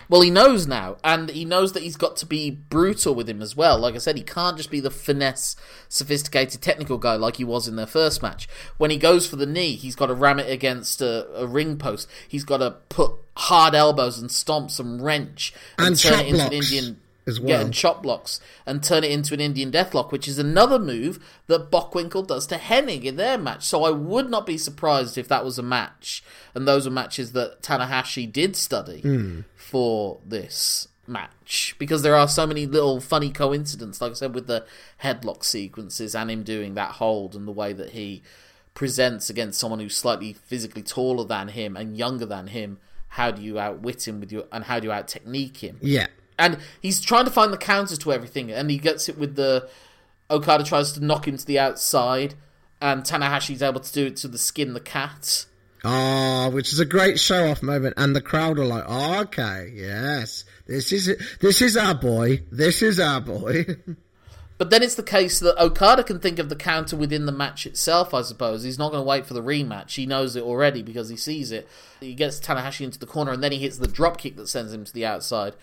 Well, 0.09 0.21
he 0.21 0.29
knows 0.29 0.67
now, 0.67 0.97
and 1.03 1.29
he 1.29 1.43
knows 1.43 1.73
that 1.73 1.83
he's 1.83 1.97
got 1.97 2.15
to 2.17 2.25
be 2.25 2.49
brutal 2.49 3.13
with 3.13 3.27
him 3.27 3.41
as 3.41 3.57
well. 3.57 3.77
Like 3.77 3.95
I 3.95 3.97
said, 3.97 4.15
he 4.15 4.23
can't 4.23 4.55
just 4.55 4.71
be 4.71 4.79
the 4.79 4.89
finesse, 4.89 5.55
sophisticated, 5.89 6.61
technical 6.61 6.97
guy 6.97 7.15
like 7.15 7.35
he 7.35 7.43
was 7.43 7.67
in 7.67 7.75
their 7.75 7.85
first 7.85 8.21
match. 8.21 8.47
When 8.77 8.89
he 8.89 8.97
goes 8.97 9.27
for 9.27 9.35
the 9.35 9.45
knee, 9.45 9.75
he's 9.75 9.95
got 9.95 10.05
to 10.05 10.13
ram 10.13 10.39
it 10.39 10.49
against 10.49 11.01
a, 11.01 11.27
a 11.35 11.45
ring 11.45 11.77
post. 11.77 12.09
He's 12.27 12.45
got 12.45 12.57
to 12.57 12.71
put 12.89 13.11
hard 13.35 13.75
elbows 13.75 14.17
and 14.17 14.29
stomps 14.29 14.79
and 14.79 15.03
wrench 15.03 15.53
and, 15.77 15.87
and 15.87 15.97
turn 15.97 16.19
it 16.19 16.27
into 16.27 16.37
blocks. 16.37 16.47
an 16.47 16.53
Indian 16.53 17.01
as 17.27 17.39
well. 17.39 17.49
Yeah, 17.49 17.61
and 17.61 17.73
chop 17.73 18.01
blocks 18.01 18.39
and 18.65 18.81
turn 18.81 19.03
it 19.03 19.11
into 19.11 19.33
an 19.33 19.41
Indian 19.41 19.71
deathlock, 19.71 20.11
which 20.11 20.27
is 20.27 20.39
another 20.39 20.79
move 20.79 21.19
that 21.47 21.69
Bockwinkel 21.69 22.25
does 22.25 22.47
to 22.47 22.55
Hennig 22.55 23.03
in 23.03 23.17
their 23.17 23.37
match. 23.37 23.65
So 23.65 23.83
I 23.83 23.91
would 23.91 24.29
not 24.29 24.45
be 24.45 24.57
surprised 24.57 25.17
if 25.17 25.27
that 25.27 25.43
was 25.43 25.59
a 25.59 25.63
match, 25.63 26.23
and 26.55 26.67
those 26.67 26.87
are 26.87 26.91
matches 26.91 27.33
that 27.33 27.61
Tanahashi 27.61 28.31
did 28.31 28.55
study 28.55 29.01
mm. 29.01 29.43
for 29.55 30.19
this 30.25 30.87
match 31.05 31.75
because 31.77 32.01
there 32.01 32.15
are 32.15 32.27
so 32.27 32.47
many 32.47 32.65
little 32.65 33.01
funny 33.01 33.31
coincidences, 33.31 34.01
like 34.01 34.11
I 34.11 34.15
said, 34.15 34.33
with 34.33 34.47
the 34.47 34.65
headlock 35.03 35.43
sequences 35.43 36.15
and 36.15 36.31
him 36.31 36.43
doing 36.43 36.73
that 36.75 36.91
hold 36.91 37.35
and 37.35 37.47
the 37.47 37.51
way 37.51 37.73
that 37.73 37.91
he 37.91 38.23
presents 38.73 39.29
against 39.29 39.59
someone 39.59 39.79
who's 39.79 39.97
slightly 39.97 40.33
physically 40.33 40.83
taller 40.83 41.25
than 41.25 41.49
him 41.49 41.75
and 41.75 41.97
younger 41.97 42.25
than 42.25 42.47
him. 42.47 42.79
How 43.11 43.31
do 43.31 43.41
you 43.41 43.57
outwit 43.57 44.07
him 44.07 44.19
with 44.19 44.31
your 44.31 44.45
and 44.51 44.65
how 44.65 44.79
do 44.79 44.87
you 44.87 44.91
out 44.91 45.07
technique 45.07 45.57
him? 45.57 45.77
Yeah 45.81 46.07
and 46.37 46.57
he's 46.81 47.01
trying 47.01 47.25
to 47.25 47.31
find 47.31 47.51
the 47.51 47.57
counters 47.57 47.97
to 47.99 48.13
everything, 48.13 48.51
and 48.51 48.69
he 48.69 48.77
gets 48.77 49.09
it 49.09 49.17
with 49.17 49.35
the 49.35 49.69
Okada 50.29 50.63
tries 50.63 50.91
to 50.93 51.03
knock 51.03 51.27
him 51.27 51.37
to 51.37 51.45
the 51.45 51.59
outside, 51.59 52.35
and 52.81 53.03
Tanahashi's 53.03 53.61
able 53.61 53.79
to 53.79 53.93
do 53.93 54.07
it 54.07 54.17
to 54.17 54.27
the 54.27 54.37
skin 54.37 54.73
the 54.73 54.79
cat. 54.79 55.45
Ah, 55.83 56.45
oh, 56.45 56.49
which 56.49 56.73
is 56.73 56.79
a 56.79 56.85
great 56.85 57.19
show 57.19 57.49
off 57.49 57.63
moment, 57.63 57.93
and 57.97 58.15
the 58.15 58.21
crowd 58.21 58.59
are 58.59 58.65
like, 58.65 58.83
oh, 58.87 59.21
"Okay, 59.21 59.71
yes, 59.73 60.43
this 60.65 60.91
is 60.91 61.07
it. 61.07 61.21
This 61.39 61.61
is 61.61 61.77
our 61.77 61.95
boy. 61.95 62.43
This 62.51 62.81
is 62.81 62.99
our 62.99 63.21
boy." 63.21 63.65
but 64.57 64.69
then 64.69 64.83
it's 64.83 64.95
the 64.95 65.03
case 65.03 65.39
that 65.39 65.61
Okada 65.61 66.03
can 66.03 66.19
think 66.19 66.39
of 66.39 66.49
the 66.49 66.55
counter 66.55 66.97
within 66.97 67.25
the 67.25 67.31
match 67.31 67.65
itself. 67.65 68.13
I 68.13 68.23
suppose 68.23 68.63
he's 68.63 68.79
not 68.79 68.91
going 68.91 69.03
to 69.03 69.07
wait 69.07 69.25
for 69.25 69.33
the 69.33 69.43
rematch. 69.43 69.95
He 69.95 70.05
knows 70.05 70.35
it 70.35 70.43
already 70.43 70.81
because 70.81 71.09
he 71.09 71.15
sees 71.15 71.51
it. 71.51 71.69
He 72.01 72.15
gets 72.15 72.39
Tanahashi 72.39 72.81
into 72.81 72.99
the 72.99 73.05
corner, 73.05 73.31
and 73.31 73.43
then 73.43 73.51
he 73.51 73.59
hits 73.59 73.77
the 73.77 73.87
drop 73.87 74.17
kick 74.17 74.35
that 74.35 74.49
sends 74.49 74.73
him 74.73 74.83
to 74.83 74.93
the 74.93 75.05
outside 75.05 75.53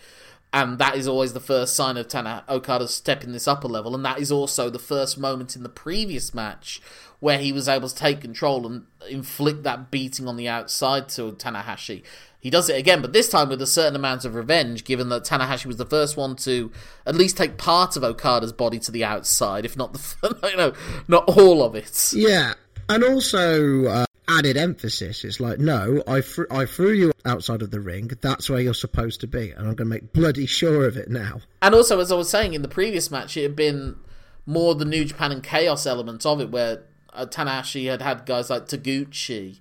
and 0.53 0.77
that 0.79 0.95
is 0.95 1.07
always 1.07 1.33
the 1.33 1.39
first 1.39 1.75
sign 1.75 1.97
of 1.97 2.07
Tana 2.07 2.43
Okada 2.47 2.87
stepping 2.87 3.31
this 3.31 3.47
upper 3.47 3.67
level, 3.67 3.93
and 3.95 4.05
that 4.05 4.19
is 4.19 4.31
also 4.31 4.69
the 4.69 4.79
first 4.79 5.17
moment 5.17 5.55
in 5.55 5.63
the 5.63 5.69
previous 5.69 6.33
match 6.33 6.81
where 7.19 7.37
he 7.37 7.51
was 7.51 7.67
able 7.67 7.89
to 7.89 7.95
take 7.95 8.21
control 8.21 8.65
and 8.65 8.85
inflict 9.09 9.63
that 9.63 9.89
beating 9.89 10.27
on 10.27 10.37
the 10.37 10.47
outside 10.47 11.09
to 11.09 11.31
Tanahashi. 11.33 12.03
He 12.39 12.51
does 12.51 12.69
it 12.69 12.77
again, 12.77 13.01
but 13.01 13.11
this 13.11 13.27
time 13.27 13.49
with 13.49 13.61
a 13.61 13.67
certain 13.67 13.95
amount 13.95 14.23
of 14.23 14.35
revenge, 14.35 14.83
given 14.83 15.09
that 15.09 15.23
Tanahashi 15.23 15.65
was 15.65 15.77
the 15.77 15.85
first 15.85 16.15
one 16.15 16.35
to 16.37 16.71
at 17.05 17.15
least 17.15 17.37
take 17.37 17.57
part 17.57 17.97
of 17.97 18.03
Okada's 18.03 18.53
body 18.53 18.77
to 18.79 18.91
the 18.91 19.03
outside, 19.03 19.65
if 19.65 19.75
not 19.75 19.93
the 19.93 20.37
you 20.51 20.57
know, 20.57 20.73
not 21.07 21.27
all 21.27 21.63
of 21.63 21.73
it. 21.73 22.13
Yeah, 22.13 22.53
and 22.87 23.03
also 23.03 23.85
uh, 23.85 24.05
added 24.27 24.57
emphasis. 24.57 25.23
It's 25.23 25.39
like, 25.39 25.59
no, 25.59 26.03
I, 26.07 26.23
I 26.51 26.65
threw 26.65 26.91
you 26.91 27.11
outside 27.25 27.61
of 27.61 27.71
the 27.71 27.79
ring. 27.79 28.11
That's 28.21 28.49
where 28.49 28.59
you're 28.59 28.73
supposed 28.73 29.21
to 29.21 29.27
be, 29.27 29.51
and 29.51 29.67
I'm 29.67 29.75
going 29.75 29.89
to 29.89 29.95
make 29.95 30.13
bloody 30.13 30.45
sure 30.45 30.85
of 30.85 30.97
it 30.97 31.09
now. 31.09 31.41
And 31.61 31.75
also, 31.75 31.99
as 31.99 32.11
I 32.11 32.15
was 32.15 32.29
saying 32.29 32.53
in 32.53 32.61
the 32.61 32.67
previous 32.67 33.11
match, 33.11 33.37
it 33.37 33.43
had 33.43 33.55
been 33.55 33.97
more 34.45 34.75
the 34.75 34.85
New 34.85 35.05
Japan 35.05 35.31
and 35.31 35.43
Chaos 35.43 35.85
element 35.85 36.25
of 36.25 36.41
it, 36.41 36.51
where 36.51 36.83
uh, 37.13 37.25
Tanahashi 37.25 37.89
had 37.89 38.01
had 38.01 38.25
guys 38.25 38.49
like 38.49 38.67
Taguchi 38.67 39.59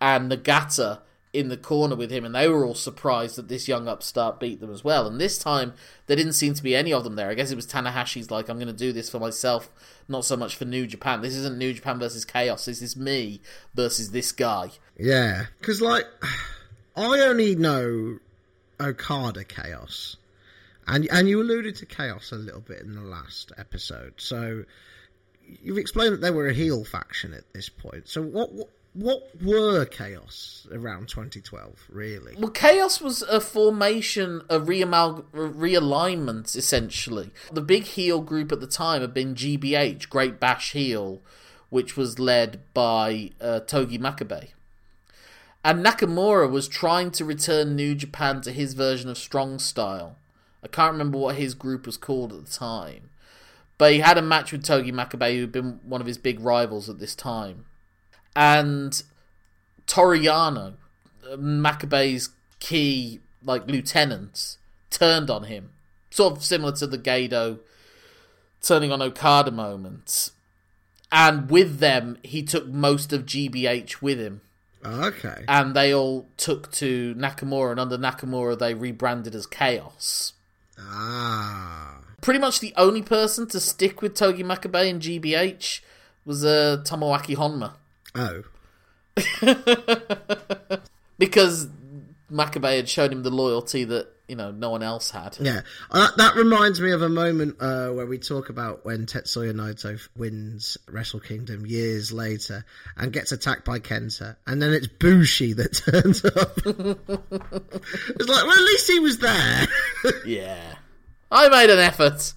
and 0.00 0.30
Nagata 0.30 1.00
in 1.34 1.48
the 1.48 1.56
corner 1.56 1.96
with 1.96 2.12
him, 2.12 2.24
and 2.24 2.34
they 2.34 2.48
were 2.48 2.64
all 2.64 2.76
surprised 2.76 3.36
that 3.36 3.48
this 3.48 3.66
young 3.66 3.88
upstart 3.88 4.38
beat 4.38 4.60
them 4.60 4.72
as 4.72 4.84
well. 4.84 5.06
And 5.06 5.20
this 5.20 5.36
time, 5.36 5.74
there 6.06 6.16
didn't 6.16 6.34
seem 6.34 6.54
to 6.54 6.62
be 6.62 6.76
any 6.76 6.92
of 6.92 7.02
them 7.02 7.16
there. 7.16 7.28
I 7.28 7.34
guess 7.34 7.50
it 7.50 7.56
was 7.56 7.66
Tanahashi's 7.66 8.30
like, 8.30 8.48
I'm 8.48 8.56
going 8.56 8.68
to 8.68 8.72
do 8.72 8.92
this 8.92 9.10
for 9.10 9.18
myself, 9.18 9.68
not 10.06 10.24
so 10.24 10.36
much 10.36 10.54
for 10.54 10.64
New 10.64 10.86
Japan. 10.86 11.22
This 11.22 11.34
isn't 11.34 11.58
New 11.58 11.74
Japan 11.74 11.98
versus 11.98 12.24
Chaos. 12.24 12.66
This 12.66 12.80
is 12.80 12.96
me 12.96 13.40
versus 13.74 14.12
this 14.12 14.30
guy. 14.30 14.70
Yeah, 14.96 15.46
because 15.58 15.82
like, 15.82 16.06
I 16.96 17.20
only 17.20 17.56
know 17.56 18.20
Okada 18.80 19.42
Chaos, 19.42 20.16
and 20.86 21.08
and 21.10 21.28
you 21.28 21.42
alluded 21.42 21.74
to 21.76 21.86
Chaos 21.86 22.30
a 22.30 22.36
little 22.36 22.60
bit 22.60 22.82
in 22.82 22.94
the 22.94 23.02
last 23.02 23.50
episode. 23.58 24.14
So 24.18 24.64
you've 25.62 25.78
explained 25.78 26.12
that 26.12 26.20
they 26.20 26.30
were 26.30 26.46
a 26.46 26.54
heel 26.54 26.84
faction 26.84 27.34
at 27.34 27.52
this 27.52 27.68
point. 27.68 28.08
So 28.08 28.22
what, 28.22 28.52
what 28.52 28.68
what 28.94 29.28
were 29.42 29.84
Chaos 29.84 30.68
around 30.72 31.08
2012, 31.08 31.86
really? 31.88 32.36
Well, 32.38 32.50
Chaos 32.50 33.00
was 33.00 33.22
a 33.22 33.40
formation, 33.40 34.42
a 34.48 34.60
realignment, 34.60 36.56
essentially. 36.56 37.30
The 37.52 37.60
big 37.60 37.84
heel 37.84 38.20
group 38.20 38.52
at 38.52 38.60
the 38.60 38.68
time 38.68 39.00
had 39.00 39.12
been 39.12 39.34
GBH, 39.34 40.08
Great 40.08 40.38
Bash 40.38 40.72
Heel, 40.72 41.20
which 41.70 41.96
was 41.96 42.20
led 42.20 42.60
by 42.72 43.32
uh, 43.40 43.60
Togi 43.60 43.98
Makabe. 43.98 44.50
And 45.64 45.84
Nakamura 45.84 46.48
was 46.48 46.68
trying 46.68 47.10
to 47.12 47.24
return 47.24 47.74
New 47.74 47.96
Japan 47.96 48.42
to 48.42 48.52
his 48.52 48.74
version 48.74 49.10
of 49.10 49.18
Strong 49.18 49.58
Style. 49.58 50.18
I 50.62 50.68
can't 50.68 50.92
remember 50.92 51.18
what 51.18 51.34
his 51.34 51.54
group 51.54 51.84
was 51.84 51.96
called 51.96 52.32
at 52.32 52.44
the 52.44 52.50
time. 52.50 53.10
But 53.76 53.92
he 53.92 53.98
had 53.98 54.18
a 54.18 54.22
match 54.22 54.52
with 54.52 54.62
Togi 54.62 54.92
Makabe, 54.92 55.34
who'd 55.34 55.50
been 55.50 55.80
one 55.82 56.00
of 56.00 56.06
his 56.06 56.18
big 56.18 56.38
rivals 56.38 56.88
at 56.88 57.00
this 57.00 57.16
time 57.16 57.64
and 58.34 59.02
Toru 59.86 60.18
Yano, 60.18 60.74
Makabe's 61.36 62.30
key 62.60 63.20
like 63.42 63.66
lieutenants, 63.66 64.58
turned 64.90 65.30
on 65.30 65.44
him, 65.44 65.70
sort 66.10 66.36
of 66.36 66.44
similar 66.44 66.72
to 66.72 66.86
the 66.86 66.98
Gedo 66.98 67.58
turning 68.64 68.90
on 68.90 69.02
Okada 69.02 69.50
moment. 69.50 70.30
And 71.12 71.50
with 71.50 71.78
them, 71.78 72.18
he 72.22 72.42
took 72.42 72.66
most 72.66 73.12
of 73.12 73.24
GBH 73.24 74.02
with 74.02 74.18
him. 74.18 74.40
Okay. 74.84 75.44
And 75.48 75.74
they 75.74 75.94
all 75.94 76.28
took 76.36 76.70
to 76.72 77.14
Nakamura, 77.14 77.70
and 77.72 77.80
under 77.80 77.96
Nakamura, 77.96 78.58
they 78.58 78.74
rebranded 78.74 79.34
as 79.34 79.46
Chaos. 79.46 80.32
Ah. 80.78 82.00
Pretty 82.20 82.40
much 82.40 82.60
the 82.60 82.74
only 82.76 83.02
person 83.02 83.46
to 83.48 83.60
stick 83.60 84.02
with 84.02 84.14
Togi 84.14 84.42
Makabe 84.42 84.90
and 84.90 85.00
GBH 85.00 85.80
was 86.24 86.44
uh, 86.44 86.82
Tomoaki 86.84 87.36
Honma. 87.36 87.74
Oh. 88.14 88.42
because 91.18 91.68
Makabe 92.30 92.76
had 92.76 92.88
shown 92.88 93.12
him 93.12 93.22
the 93.22 93.30
loyalty 93.30 93.84
that 93.84 94.08
you 94.28 94.36
know 94.36 94.50
no 94.50 94.70
one 94.70 94.82
else 94.82 95.10
had. 95.10 95.36
Yeah, 95.40 95.60
uh, 95.90 96.08
that 96.16 96.34
reminds 96.34 96.80
me 96.80 96.92
of 96.92 97.02
a 97.02 97.08
moment 97.08 97.56
uh, 97.60 97.90
where 97.90 98.06
we 98.06 98.18
talk 98.18 98.48
about 98.48 98.84
when 98.84 99.06
Tetsuya 99.06 99.52
Naito 99.52 100.00
wins 100.16 100.78
Wrestle 100.88 101.20
Kingdom 101.20 101.66
years 101.66 102.12
later 102.12 102.64
and 102.96 103.12
gets 103.12 103.32
attacked 103.32 103.64
by 103.64 103.78
Kenta, 103.78 104.36
and 104.46 104.60
then 104.60 104.72
it's 104.72 104.86
Bushi 104.86 105.52
that 105.54 105.74
turns 105.74 106.24
up. 106.24 106.56
it's 106.58 108.28
like, 108.28 108.46
well, 108.46 108.58
at 108.58 108.64
least 108.64 108.90
he 108.90 108.98
was 108.98 109.18
there. 109.18 109.66
yeah, 110.26 110.74
I 111.30 111.48
made 111.48 111.70
an 111.70 111.78
effort. 111.78 112.32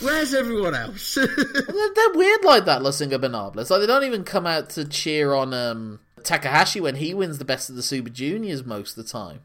Where's 0.00 0.34
everyone 0.34 0.74
else? 0.74 1.14
they're, 1.14 1.26
they're, 1.26 2.12
weird 2.14 2.44
like 2.44 2.64
that, 2.64 2.82
Los 2.82 3.00
Ingobernables. 3.00 3.70
Like 3.70 3.80
they 3.80 3.86
don't 3.86 4.04
even 4.04 4.24
come 4.24 4.46
out 4.46 4.70
to 4.70 4.84
cheer 4.84 5.32
on 5.32 5.54
um, 5.54 6.00
Takahashi 6.22 6.80
when 6.80 6.96
he 6.96 7.14
wins 7.14 7.38
the 7.38 7.44
best 7.44 7.70
of 7.70 7.76
the 7.76 7.82
Super 7.82 8.10
Juniors 8.10 8.64
most 8.64 8.96
of 8.96 9.04
the 9.04 9.10
time. 9.10 9.40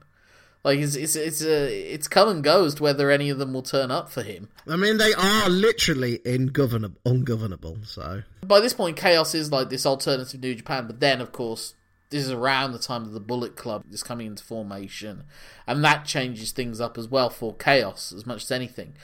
Like 0.64 0.80
it's 0.80 0.96
it's 0.96 1.16
it's 1.16 1.42
uh, 1.42 1.70
it's 1.72 2.10
come 2.10 2.28
and 2.28 2.44
goes 2.44 2.76
to 2.76 2.84
whether 2.84 3.10
any 3.10 3.30
of 3.30 3.38
them 3.38 3.54
will 3.54 3.62
turn 3.62 3.92
up 3.92 4.10
for 4.10 4.24
him. 4.24 4.50
I 4.68 4.76
mean, 4.76 4.98
they 4.98 5.14
are 5.14 5.50
literally 5.50 6.20
ingovernable, 6.26 7.00
ungovernable. 7.06 7.78
So 7.84 8.24
by 8.46 8.60
this 8.60 8.74
point, 8.74 8.98
Chaos 8.98 9.34
is 9.34 9.52
like 9.52 9.70
this 9.70 9.86
alternative 9.86 10.42
New 10.42 10.56
Japan. 10.56 10.86
But 10.86 11.00
then, 11.00 11.22
of 11.22 11.32
course, 11.32 11.76
this 12.10 12.26
is 12.26 12.32
around 12.32 12.74
the 12.74 12.80
time 12.80 13.06
that 13.06 13.12
the 13.12 13.22
Bullet 13.22 13.56
Club 13.56 13.86
is 13.90 14.04
coming 14.04 14.28
into 14.28 14.44
formation, 14.44 15.24
and 15.66 15.84
that 15.86 16.04
changes 16.04 16.52
things 16.52 16.82
up 16.82 16.98
as 16.98 17.08
well 17.08 17.30
for 17.30 17.56
Chaos 17.56 18.12
as 18.12 18.26
much 18.26 18.44
as 18.44 18.52
anything. 18.52 18.96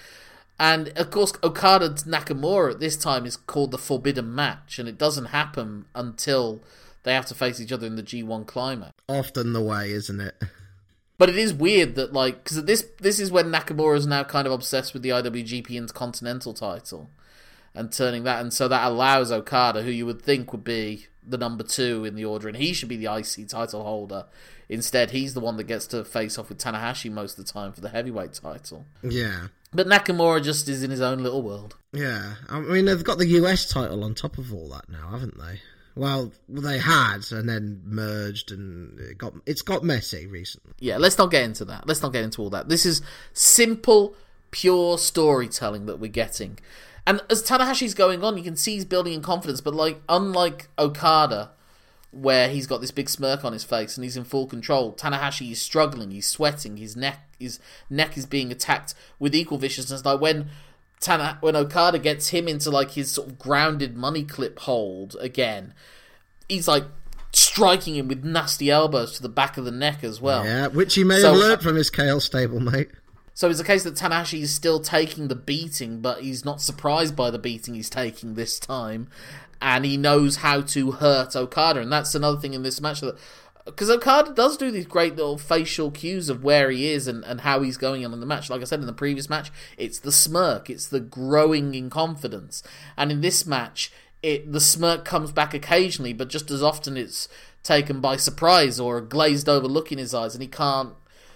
And 0.60 0.90
of 0.98 1.12
course, 1.12 1.34
Okada 1.44 1.90
Nakamura 1.90 2.72
at 2.72 2.80
this 2.80 2.96
time 2.96 3.26
is 3.26 3.36
called 3.36 3.72
the 3.72 3.78
Forbidden 3.78 4.34
Match, 4.34 4.80
and 4.80 4.88
it 4.88 4.98
doesn't 4.98 5.26
happen 5.26 5.86
until 5.94 6.64
they 7.04 7.14
have 7.14 7.26
to 7.28 7.36
face 7.36 7.60
each 7.60 7.72
other 7.72 7.86
in 7.86 7.96
the 7.96 8.04
G1 8.04 8.48
climax. 8.48 8.94
Often 9.10 9.54
the 9.54 9.62
way, 9.62 9.92
isn't 9.92 10.22
it? 10.22 10.36
But 11.18 11.30
it 11.30 11.38
is 11.38 11.54
weird 11.54 11.96
that 11.96 12.14
like 12.14 12.44
because 12.44 12.64
this 12.66 12.86
this 13.00 13.20
is 13.20 13.32
when 13.32 13.52
Nakamura 13.52 13.98
is 13.98 14.08
now 14.08 14.24
kind 14.24 14.48
of 14.48 14.54
obsessed 14.54 14.94
with 14.94 15.02
the 15.02 15.10
IWGP 15.10 15.70
Intercontinental 15.72 16.54
title 16.54 17.10
and 17.74 17.92
turning 17.92 18.24
that, 18.24 18.42
and 18.42 18.54
so 18.54 18.68
that 18.68 18.88
allows 18.88 19.32
Okada, 19.32 19.82
who 19.82 19.92
you 19.92 20.06
would 20.06 20.22
think 20.22 20.52
would 20.52 20.64
be 20.64 21.08
the 21.28 21.38
number 21.38 21.64
two 21.64 22.06
in 22.06 22.16
the 22.16 22.26
order, 22.26 22.48
and 22.48 22.58
he 22.58 22.74
should 22.74 22.90
be 22.90 22.98
the 22.98 23.14
IC 23.14 23.50
title 23.50 23.84
holder. 23.84 24.26
Instead, 24.70 25.12
he's 25.12 25.34
the 25.34 25.40
one 25.40 25.58
that 25.58 25.66
gets 25.66 25.88
to 25.88 26.04
face 26.04 26.38
off 26.38 26.50
with 26.50 26.58
Tanahashi 26.58 27.12
most 27.12 27.38
of 27.38 27.46
the 27.46 27.52
time 27.52 27.72
for 27.72 27.82
the 27.82 27.90
heavyweight 27.90 28.34
title. 28.34 28.86
Yeah. 29.04 29.48
But 29.76 29.88
Nakamura 29.88 30.42
just 30.42 30.70
is 30.70 30.84
in 30.84 30.92
his 30.92 31.02
own 31.02 31.22
little 31.22 31.42
world. 31.42 31.76
Yeah. 31.92 32.36
I 32.50 32.60
mean, 32.60 32.86
they've 32.86 33.04
got 33.04 33.18
the 33.18 33.28
US 33.28 33.66
title 33.66 34.04
on 34.04 34.16
top 34.16 34.38
of 34.38 34.54
all 34.54 34.70
that 34.70 34.90
now, 34.90 35.10
haven't 35.10 35.38
they? 35.38 35.62
Well, 35.96 36.34
they 36.50 36.78
had, 36.78 37.32
and 37.32 37.48
then 37.48 37.82
merged, 37.86 38.52
and 38.52 39.00
it 39.00 39.18
got 39.18 39.34
it's 39.46 39.62
got 39.62 39.82
messy 39.82 40.28
recently. 40.28 40.74
Yeah, 40.80 40.98
let's 40.98 41.18
not 41.18 41.32
get 41.32 41.44
into 41.44 41.64
that. 41.66 41.88
Let's 41.88 42.02
not 42.02 42.12
get 42.12 42.24
into 42.26 42.42
all 42.42 42.50
that. 42.50 42.68
This 42.68 42.86
is 42.86 43.02
simple, 43.32 44.14
pure 44.52 44.98
storytelling 44.98 45.86
that 45.86 46.00
we're 46.00 46.12
getting, 46.12 46.60
and 47.08 47.22
as 47.30 47.42
Tanahashi's 47.44 47.94
going 47.94 48.26
on, 48.26 48.36
you 48.36 48.44
can 48.44 48.58
see 48.58 48.74
he's 48.74 48.84
building 48.84 49.14
in 49.14 49.22
confidence. 49.22 49.62
But 49.62 49.74
like, 49.74 50.02
unlike 50.10 50.68
Okada, 50.78 51.52
where 52.12 52.50
he's 52.50 52.68
got 52.68 52.82
this 52.82 52.92
big 52.92 53.10
smirk 53.10 53.46
on 53.46 53.54
his 53.54 53.64
face 53.64 53.96
and 53.96 54.04
he's 54.04 54.18
in 54.18 54.26
full 54.26 54.48
control, 54.48 54.94
Tanahashi 54.94 55.52
is 55.52 55.62
struggling. 55.62 56.12
He's 56.12 56.28
sweating. 56.28 56.76
His 56.76 56.98
neck, 56.98 57.25
his 57.40 57.60
neck 57.90 58.18
is 58.18 58.26
being 58.26 58.52
attacked 58.52 58.94
with 59.20 59.36
equal 59.36 59.58
viciousness. 59.58 60.06
Like 60.06 60.22
when 60.22 60.50
Tana 61.00 61.38
when 61.42 61.56
Okada 61.56 62.00
gets 62.00 62.30
him 62.30 62.48
into 62.48 62.70
like 62.72 62.92
his 62.92 63.12
sort 63.12 63.28
of 63.28 63.40
grounded 63.40 63.96
money 63.96 64.24
clip 64.24 64.60
hold 64.60 65.16
again, 65.20 65.74
he's 66.50 66.68
like 66.68 66.84
striking 67.34 67.96
him 67.96 68.08
with 68.08 68.24
nasty 68.24 68.72
elbows 68.72 69.14
to 69.14 69.22
the 69.22 69.30
back 69.30 69.58
of 69.58 69.66
the 69.66 69.72
neck 69.72 70.04
as 70.04 70.22
well. 70.22 70.46
Yeah, 70.46 70.68
which 70.68 70.96
he 70.96 71.04
may 71.04 71.20
so, 71.20 71.34
have 71.34 71.42
uh, 71.42 71.46
learned 71.46 71.62
from 71.62 71.76
his 71.76 71.90
KO 71.90 72.18
stablemate. 72.18 72.90
So 73.34 73.50
it's 73.50 73.60
a 73.60 73.66
case 73.66 73.84
that 73.84 73.96
Tanahashi 73.96 74.42
is 74.42 74.54
still 74.54 74.80
taking 74.80 75.28
the 75.28 75.36
beating, 75.36 76.00
but 76.00 76.22
he's 76.22 76.46
not 76.46 76.62
surprised 76.62 77.18
by 77.18 77.32
the 77.32 77.38
beating 77.38 77.74
he's 77.74 77.90
taking 77.90 78.36
this 78.36 78.58
time, 78.58 79.10
and 79.62 79.84
he 79.84 79.98
knows 79.98 80.38
how 80.38 80.62
to 80.62 80.92
hurt 80.92 81.36
Okada, 81.36 81.82
and 81.82 81.92
that's 81.92 82.16
another 82.16 82.40
thing 82.40 82.54
in 82.54 82.64
this 82.64 82.80
match 82.80 83.02
that 83.02 83.18
because 83.66 83.90
Okada 83.90 84.34
does 84.34 84.58
do 84.58 84.70
these 84.70 84.86
great 84.86 85.16
little 85.16 85.38
facial 85.38 85.90
cues 85.90 86.30
of 86.30 86.44
where 86.44 86.70
he 86.70 86.92
is 86.92 87.08
and, 87.08 87.24
and 87.26 87.42
how 87.42 87.62
he's 87.62 87.78
going 87.78 88.06
on 88.06 88.14
in 88.14 88.20
the 88.20 88.26
match. 88.26 88.50
Like 88.50 88.62
I 88.62 88.66
said 88.66 88.80
in 88.80 88.86
the 88.86 88.94
previous 88.94 89.30
match, 89.30 89.52
it's 89.78 90.00
the 90.00 90.12
smirk, 90.12 90.70
it's 90.70 90.88
the 90.88 91.00
growing 91.00 91.74
in 91.74 91.90
confidence. 91.90 92.62
And 92.96 93.12
in 93.12 93.22
this 93.22 93.46
match, 93.46 93.92
it 94.22 94.52
the 94.52 94.60
smirk 94.60 95.04
comes 95.04 95.32
back 95.32 95.54
occasionally, 95.54 96.14
but 96.14 96.30
just 96.30 96.52
as 96.52 96.62
often 96.62 96.96
it's 96.96 97.28
taken 97.64 98.00
by 98.00 98.16
surprise 98.16 98.80
or 98.80 98.98
a 98.98 99.02
glazed 99.02 99.50
over 99.50 99.68
look 99.68 99.92
in 99.92 99.98
his 99.98 100.14
eyes, 100.14 100.36
and 100.36 100.42
he 100.42 100.48
can't. 100.48 100.94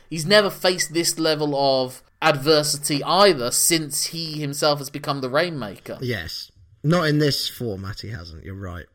He's 0.09 0.25
never 0.25 0.49
faced 0.49 0.93
this 0.93 1.19
level 1.19 1.55
of 1.55 2.01
adversity 2.21 3.03
either 3.03 3.51
since 3.51 4.07
he 4.07 4.39
himself 4.39 4.79
has 4.79 4.89
become 4.89 5.21
the 5.21 5.29
Rainmaker. 5.29 5.97
Yes. 6.01 6.51
Not 6.83 7.07
in 7.07 7.19
this 7.19 7.47
format, 7.47 7.99
he 8.01 8.09
hasn't. 8.09 8.43
You're 8.43 8.55
right. 8.55 8.85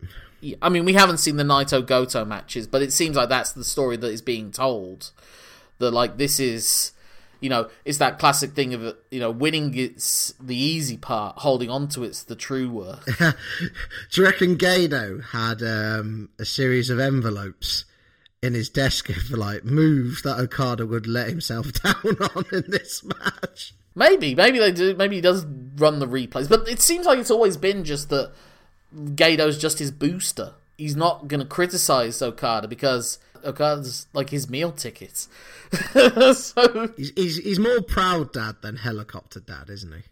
I 0.61 0.69
mean, 0.69 0.85
we 0.85 0.95
haven't 0.95 1.19
seen 1.19 1.37
the 1.37 1.45
Naito 1.45 1.85
Goto 1.85 2.25
matches, 2.25 2.67
but 2.67 2.83
it 2.83 2.93
seems 2.93 3.17
like 3.17 3.29
that's 3.29 3.53
the 3.53 3.65
story 3.65 3.97
that 3.97 4.09
is 4.09 4.23
being 4.23 4.51
told. 4.51 5.11
That 5.79 5.91
like 5.91 6.19
this 6.19 6.39
is, 6.39 6.93
you 7.41 7.51
know, 7.51 7.69
it's 7.85 7.99
that 7.99 8.19
classic 8.19 8.53
thing 8.53 8.75
of 8.75 8.97
you 9.11 9.21
know 9.21 9.31
winning 9.31 9.77
it's 9.77 10.35
the 10.41 10.57
easy 10.57 10.97
part, 10.97 11.39
holding 11.39 11.71
on 11.71 11.89
to 11.89 12.05
it's 12.05 12.23
the 12.23 12.37
true 12.37 12.71
work. 12.71 13.05
Do 13.19 13.33
you 14.15 14.25
reckon 14.25 14.57
Gedo 14.57 15.23
had 15.25 15.63
um, 15.63 16.31
a 16.39 16.45
series 16.45 16.91
of 16.91 16.99
envelopes? 16.99 17.85
in 18.45 18.53
his 18.53 18.69
desk 18.69 19.11
for 19.11 19.39
like 19.39 19.65
moves 19.65 20.21
that 20.21 20.39
Okada 20.39 20.85
would 20.85 21.07
let 21.07 21.29
himself 21.29 21.73
down 21.83 22.17
on 22.35 22.45
in 22.53 22.65
this 22.69 23.03
match. 23.03 23.75
Maybe, 23.95 24.35
maybe 24.35 24.59
they 24.59 24.71
do. 24.71 24.95
Maybe 24.95 25.17
he 25.17 25.23
does 25.23 25.47
run 25.77 25.99
the 25.99 26.07
replays, 26.07 26.49
but 26.49 26.69
it 26.69 26.81
seems 26.83 27.07
like 27.07 27.19
it's 27.19 27.31
always 27.31 27.57
been 27.57 27.85
just 27.85 28.11
that 28.11 28.33
Gedo's 28.95 29.59
just 29.59 29.79
his 29.79 29.91
booster. 29.91 30.55
He's 30.77 30.97
not 30.97 31.29
going 31.29 31.41
to 31.41 31.47
criticize 31.47 32.21
Okada 32.21 32.69
because 32.69 33.19
Okada's 33.45 34.07
like 34.13 34.31
his 34.31 34.49
meal 34.49 34.73
tickets. 34.73 35.29
so 35.93 36.93
he's, 36.97 37.13
he's, 37.15 37.37
he's 37.39 37.59
more 37.59 37.81
proud 37.81 38.33
dad 38.33 38.57
than 38.63 38.77
helicopter 38.77 39.41
dad, 39.41 39.71
isn't 39.71 39.93
he? 39.93 40.03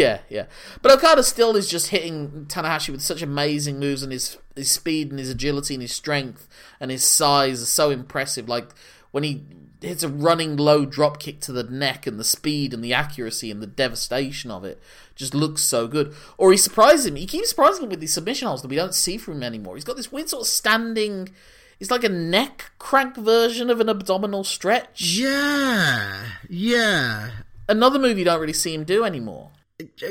Yeah, 0.00 0.20
yeah. 0.28 0.46
But 0.80 0.92
Okada 0.92 1.24
still 1.24 1.56
is 1.56 1.68
just 1.68 1.88
hitting 1.88 2.46
Tanahashi 2.46 2.90
with 2.90 3.02
such 3.02 3.20
amazing 3.20 3.80
moves, 3.80 4.02
and 4.02 4.12
his 4.12 4.38
his 4.54 4.70
speed 4.70 5.10
and 5.10 5.18
his 5.18 5.30
agility 5.30 5.74
and 5.74 5.82
his 5.82 5.92
strength 5.92 6.48
and 6.78 6.90
his 6.90 7.02
size 7.02 7.62
are 7.62 7.66
so 7.66 7.90
impressive. 7.90 8.48
Like 8.48 8.68
when 9.16 9.24
he 9.24 9.46
hits 9.80 10.02
a 10.02 10.10
running 10.10 10.58
low 10.58 10.84
drop 10.84 11.18
kick 11.18 11.40
to 11.40 11.50
the 11.50 11.62
neck 11.62 12.06
and 12.06 12.20
the 12.20 12.24
speed 12.24 12.74
and 12.74 12.84
the 12.84 12.92
accuracy 12.92 13.50
and 13.50 13.62
the 13.62 13.66
devastation 13.66 14.50
of 14.50 14.62
it 14.62 14.78
just 15.14 15.34
looks 15.34 15.62
so 15.62 15.88
good. 15.88 16.14
Or 16.36 16.52
he 16.52 16.58
surprises 16.58 17.06
him. 17.06 17.16
He 17.16 17.24
keeps 17.24 17.48
surprising 17.48 17.84
him 17.84 17.88
with 17.88 18.00
these 18.00 18.12
submission 18.12 18.46
holds 18.46 18.60
that 18.60 18.68
we 18.68 18.76
don't 18.76 18.94
see 18.94 19.16
from 19.16 19.36
him 19.36 19.42
anymore. 19.42 19.74
He's 19.74 19.84
got 19.84 19.96
this 19.96 20.12
weird 20.12 20.28
sort 20.28 20.42
of 20.42 20.48
standing. 20.48 21.30
It's 21.80 21.90
like 21.90 22.04
a 22.04 22.10
neck 22.10 22.72
crank 22.78 23.16
version 23.16 23.70
of 23.70 23.80
an 23.80 23.88
abdominal 23.88 24.44
stretch. 24.44 25.00
Yeah, 25.00 26.26
yeah. 26.50 27.30
Another 27.66 27.98
move 27.98 28.18
you 28.18 28.26
don't 28.26 28.42
really 28.42 28.52
see 28.52 28.74
him 28.74 28.84
do 28.84 29.02
anymore. 29.02 29.48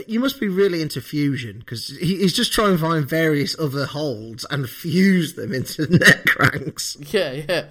You 0.07 0.19
must 0.19 0.39
be 0.39 0.47
really 0.47 0.81
into 0.81 0.99
fusion 0.99 1.59
because 1.59 1.89
he's 1.89 2.33
just 2.33 2.53
trying 2.53 2.71
to 2.71 2.81
find 2.81 3.07
various 3.07 3.55
other 3.59 3.85
holds 3.85 4.47
and 4.49 4.67
fuse 4.67 5.35
them 5.35 5.53
into 5.53 5.85
neck 5.97 6.25
cranks. 6.25 6.97
Yeah, 7.11 7.31
yeah. 7.33 7.65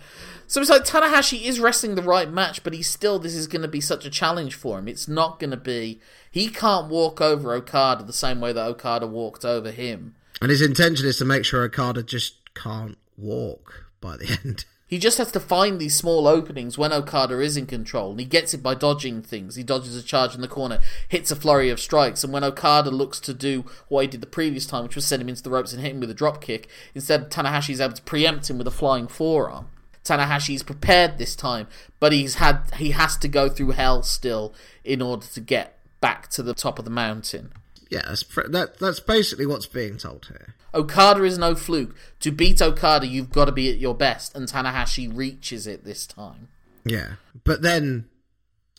So 0.47 0.61
it's 0.61 0.71
like 0.71 0.85
Tanahashi 0.85 1.43
is 1.43 1.61
wrestling 1.61 1.95
the 1.95 2.03
right 2.03 2.31
match, 2.31 2.63
but 2.63 2.75
he's 2.75 2.91
still 2.91 3.19
this 3.19 3.35
is 3.35 3.47
going 3.47 3.63
to 3.63 3.69
be 3.69 3.81
such 3.81 4.05
a 4.05 4.11
challenge 4.11 4.55
for 4.55 4.79
him. 4.79 4.89
It's 4.89 5.09
not 5.09 5.39
going 5.39 5.51
to 5.51 5.57
be 5.57 6.01
he 6.31 6.49
can't 6.49 6.89
walk 6.89 7.21
over 7.21 7.55
Okada 7.55 8.05
the 8.05 8.13
same 8.13 8.41
way 8.41 8.53
that 8.53 8.67
Okada 8.67 9.07
walked 9.07 9.45
over 9.45 9.71
him. 9.71 10.15
And 10.41 10.51
his 10.51 10.63
intention 10.63 11.07
is 11.07 11.19
to 11.19 11.25
make 11.25 11.45
sure 11.45 11.63
Okada 11.63 12.03
just 12.03 12.37
can't 12.55 12.99
walk 13.17 13.87
by 14.01 14.17
the 14.17 14.39
end. 14.45 14.65
He 14.87 14.99
just 14.99 15.19
has 15.19 15.33
to 15.33 15.41
find 15.41 15.81
these 15.81 15.97
small 15.97 16.29
openings 16.29 16.77
when 16.77 16.93
Okada 16.93 17.41
is 17.41 17.57
in 17.57 17.67
control, 17.67 18.11
and 18.11 18.21
he 18.21 18.27
gets 18.27 18.53
it 18.53 18.63
by 18.63 18.75
dodging 18.75 19.23
things. 19.23 19.57
He 19.57 19.63
dodges 19.63 19.97
a 19.97 20.03
charge 20.03 20.35
in 20.35 20.41
the 20.41 20.47
corner, 20.47 20.79
hits 21.09 21.31
a 21.31 21.37
flurry 21.37 21.71
of 21.71 21.81
strikes, 21.81 22.23
and 22.23 22.33
when 22.33 22.45
Okada 22.45 22.91
looks 22.91 23.19
to 23.21 23.33
do 23.33 23.65
what 23.89 24.03
he 24.03 24.07
did 24.09 24.21
the 24.21 24.27
previous 24.27 24.67
time, 24.67 24.83
which 24.83 24.95
was 24.95 25.07
send 25.07 25.23
him 25.23 25.29
into 25.29 25.43
the 25.43 25.51
ropes 25.51 25.73
and 25.73 25.83
hit 25.83 25.93
him 25.93 26.01
with 26.01 26.11
a 26.11 26.15
drop 26.15 26.43
kick, 26.43 26.69
instead 26.95 27.31
Tanahashi 27.31 27.71
is 27.71 27.81
able 27.81 27.95
to 27.95 28.03
preempt 28.03 28.51
him 28.51 28.59
with 28.59 28.69
a 28.69 28.71
flying 28.71 29.09
forearm. 29.09 29.69
Tanahashi's 30.05 30.63
prepared 30.63 31.19
this 31.19 31.35
time, 31.35 31.67
but 31.99 32.13
he's 32.13 32.37
had 32.37 32.71
he 32.77 32.91
has 32.91 33.17
to 33.19 33.29
go 33.29 33.49
through 33.49 33.71
hell 33.73 34.03
still 34.03 34.55
in 34.85 35.01
order 35.01 35.27
to 35.27 35.41
get 35.41 35.79
back 36.01 36.29
to 36.29 36.43
the 36.43 36.55
top 36.55 36.79
of 36.79 36.85
the 36.85 36.91
mountain. 36.91 37.53
Yeah, 37.91 38.03
that's, 38.09 38.25
that, 38.49 38.79
that's 38.79 39.01
basically 39.01 39.47
what's 39.47 39.67
being 39.67 39.99
told 39.99 40.27
here. 40.27 40.55
Okada 40.75 41.23
is 41.23 41.39
no 41.39 41.55
fluke. 41.55 41.95
To 42.21 42.33
beat 42.33 42.61
Okada, 42.61 43.07
you've 43.07 43.31
got 43.31 43.45
to 43.45 43.53
be 43.53 43.71
at 43.71 43.79
your 43.79 43.95
best, 43.95 44.35
and 44.35 44.49
Tanahashi 44.49 45.15
reaches 45.15 45.67
it 45.67 45.85
this 45.85 46.07
time. 46.07 46.49
Yeah, 46.85 47.15
but 47.45 47.63
then, 47.63 48.09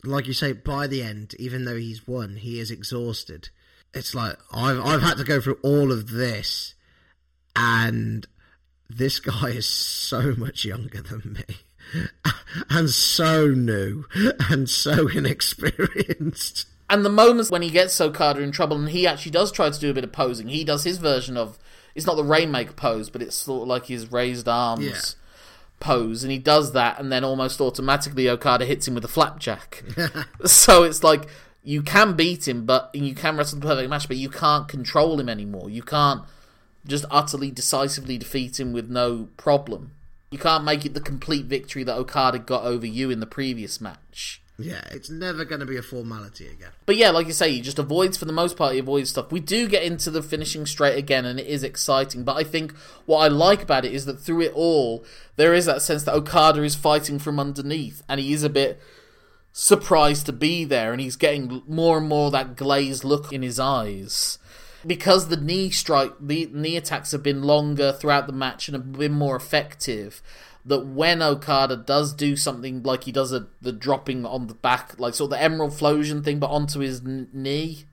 like 0.04 0.26
you 0.26 0.32
say, 0.32 0.52
by 0.52 0.86
the 0.86 1.02
end, 1.02 1.34
even 1.38 1.64
though 1.64 1.76
he's 1.76 2.06
won, 2.06 2.36
he 2.36 2.60
is 2.60 2.70
exhausted. 2.70 3.48
It's 3.94 4.14
like 4.14 4.36
I've 4.52 4.78
I've 4.78 5.02
had 5.02 5.16
to 5.16 5.24
go 5.24 5.40
through 5.40 5.58
all 5.62 5.90
of 5.90 6.10
this, 6.10 6.74
and 7.56 8.26
this 8.88 9.18
guy 9.20 9.50
is 9.50 9.66
so 9.66 10.34
much 10.36 10.64
younger 10.64 11.02
than 11.02 11.38
me. 11.48 11.56
and 12.70 12.90
so 12.90 13.46
new 13.48 14.04
and 14.50 14.68
so 14.68 15.06
inexperienced. 15.08 16.66
And 16.88 17.04
the 17.04 17.10
moments 17.10 17.50
when 17.50 17.62
he 17.62 17.70
gets 17.70 18.00
Okada 18.00 18.40
in 18.40 18.52
trouble 18.52 18.76
and 18.76 18.88
he 18.88 19.06
actually 19.06 19.32
does 19.32 19.50
try 19.52 19.70
to 19.70 19.80
do 19.80 19.90
a 19.90 19.94
bit 19.94 20.04
of 20.04 20.12
posing, 20.12 20.48
he 20.48 20.64
does 20.64 20.84
his 20.84 20.98
version 20.98 21.36
of 21.36 21.58
it's 21.94 22.06
not 22.06 22.16
the 22.16 22.24
Rainmaker 22.24 22.72
pose, 22.72 23.10
but 23.10 23.22
it's 23.22 23.34
sort 23.36 23.62
of 23.62 23.68
like 23.68 23.86
his 23.86 24.12
raised 24.12 24.46
arms 24.48 24.84
Yeah. 24.84 25.00
pose, 25.80 26.22
and 26.22 26.30
he 26.30 26.38
does 26.38 26.72
that, 26.72 27.00
and 27.00 27.10
then 27.10 27.24
almost 27.24 27.60
automatically 27.60 28.28
Okada 28.28 28.64
hits 28.66 28.86
him 28.86 28.94
with 28.94 29.04
a 29.04 29.08
flapjack. 29.08 29.82
so 30.44 30.82
it's 30.84 31.02
like 31.02 31.26
you 31.64 31.82
can 31.82 32.14
beat 32.14 32.46
him, 32.46 32.66
but 32.66 32.90
you 32.94 33.14
can 33.14 33.36
wrestle 33.36 33.58
the 33.60 33.66
perfect 33.66 33.90
match, 33.90 34.06
but 34.08 34.16
you 34.18 34.28
can't 34.28 34.68
control 34.68 35.18
him 35.18 35.28
anymore. 35.28 35.70
You 35.70 35.82
can't 35.82 36.22
just 36.86 37.04
utterly 37.10 37.50
decisively 37.50 38.18
defeat 38.18 38.58
him 38.58 38.72
with 38.72 38.88
no 38.88 39.28
problem. 39.36 39.92
You 40.30 40.38
can't 40.38 40.64
make 40.64 40.84
it 40.84 40.94
the 40.94 41.00
complete 41.00 41.46
victory 41.46 41.84
that 41.84 41.96
Okada 41.96 42.38
got 42.38 42.64
over 42.64 42.86
you 42.86 43.10
in 43.10 43.20
the 43.20 43.26
previous 43.26 43.80
match. 43.80 44.42
Yeah, 44.58 44.82
it's 44.90 45.10
never 45.10 45.44
going 45.44 45.60
to 45.60 45.66
be 45.66 45.76
a 45.76 45.82
formality 45.82 46.46
again. 46.46 46.70
But 46.86 46.96
yeah, 46.96 47.10
like 47.10 47.26
you 47.26 47.34
say, 47.34 47.52
he 47.52 47.60
just 47.60 47.78
avoids 47.78 48.16
for 48.16 48.24
the 48.24 48.32
most 48.32 48.56
part. 48.56 48.72
He 48.72 48.78
avoids 48.78 49.10
stuff. 49.10 49.30
We 49.30 49.40
do 49.40 49.68
get 49.68 49.82
into 49.82 50.10
the 50.10 50.22
finishing 50.22 50.64
straight 50.64 50.96
again, 50.96 51.26
and 51.26 51.38
it 51.38 51.46
is 51.46 51.62
exciting. 51.62 52.24
But 52.24 52.36
I 52.36 52.44
think 52.44 52.74
what 53.04 53.18
I 53.18 53.28
like 53.28 53.62
about 53.62 53.84
it 53.84 53.92
is 53.92 54.06
that 54.06 54.18
through 54.18 54.42
it 54.42 54.52
all, 54.54 55.04
there 55.36 55.52
is 55.52 55.66
that 55.66 55.82
sense 55.82 56.04
that 56.04 56.14
Okada 56.14 56.62
is 56.62 56.74
fighting 56.74 57.18
from 57.18 57.38
underneath, 57.38 58.02
and 58.08 58.18
he 58.18 58.32
is 58.32 58.42
a 58.42 58.48
bit 58.48 58.80
surprised 59.52 60.24
to 60.26 60.32
be 60.32 60.64
there, 60.64 60.90
and 60.90 61.02
he's 61.02 61.16
getting 61.16 61.62
more 61.68 61.98
and 61.98 62.08
more 62.08 62.30
that 62.30 62.56
glazed 62.56 63.04
look 63.04 63.32
in 63.34 63.42
his 63.42 63.60
eyes. 63.60 64.38
Because 64.86 65.28
the 65.28 65.36
knee 65.36 65.70
strike, 65.70 66.12
the 66.20 66.48
knee 66.52 66.76
attacks 66.76 67.12
have 67.12 67.22
been 67.22 67.42
longer 67.42 67.92
throughout 67.92 68.26
the 68.26 68.32
match 68.32 68.68
and 68.68 68.74
have 68.76 68.92
been 68.92 69.12
more 69.12 69.36
effective. 69.36 70.22
That 70.64 70.86
when 70.86 71.22
Okada 71.22 71.76
does 71.76 72.12
do 72.12 72.36
something 72.36 72.82
like 72.82 73.04
he 73.04 73.12
does 73.12 73.32
a, 73.32 73.46
the 73.62 73.72
dropping 73.72 74.26
on 74.26 74.48
the 74.48 74.54
back, 74.54 74.98
like 74.98 75.14
sort 75.14 75.26
of 75.26 75.38
the 75.38 75.42
Emerald 75.42 75.74
Flowsion 75.74 76.22
thing, 76.22 76.38
but 76.38 76.50
onto 76.50 76.80
his 76.80 77.00
n- 77.00 77.28
knee, 77.32 77.84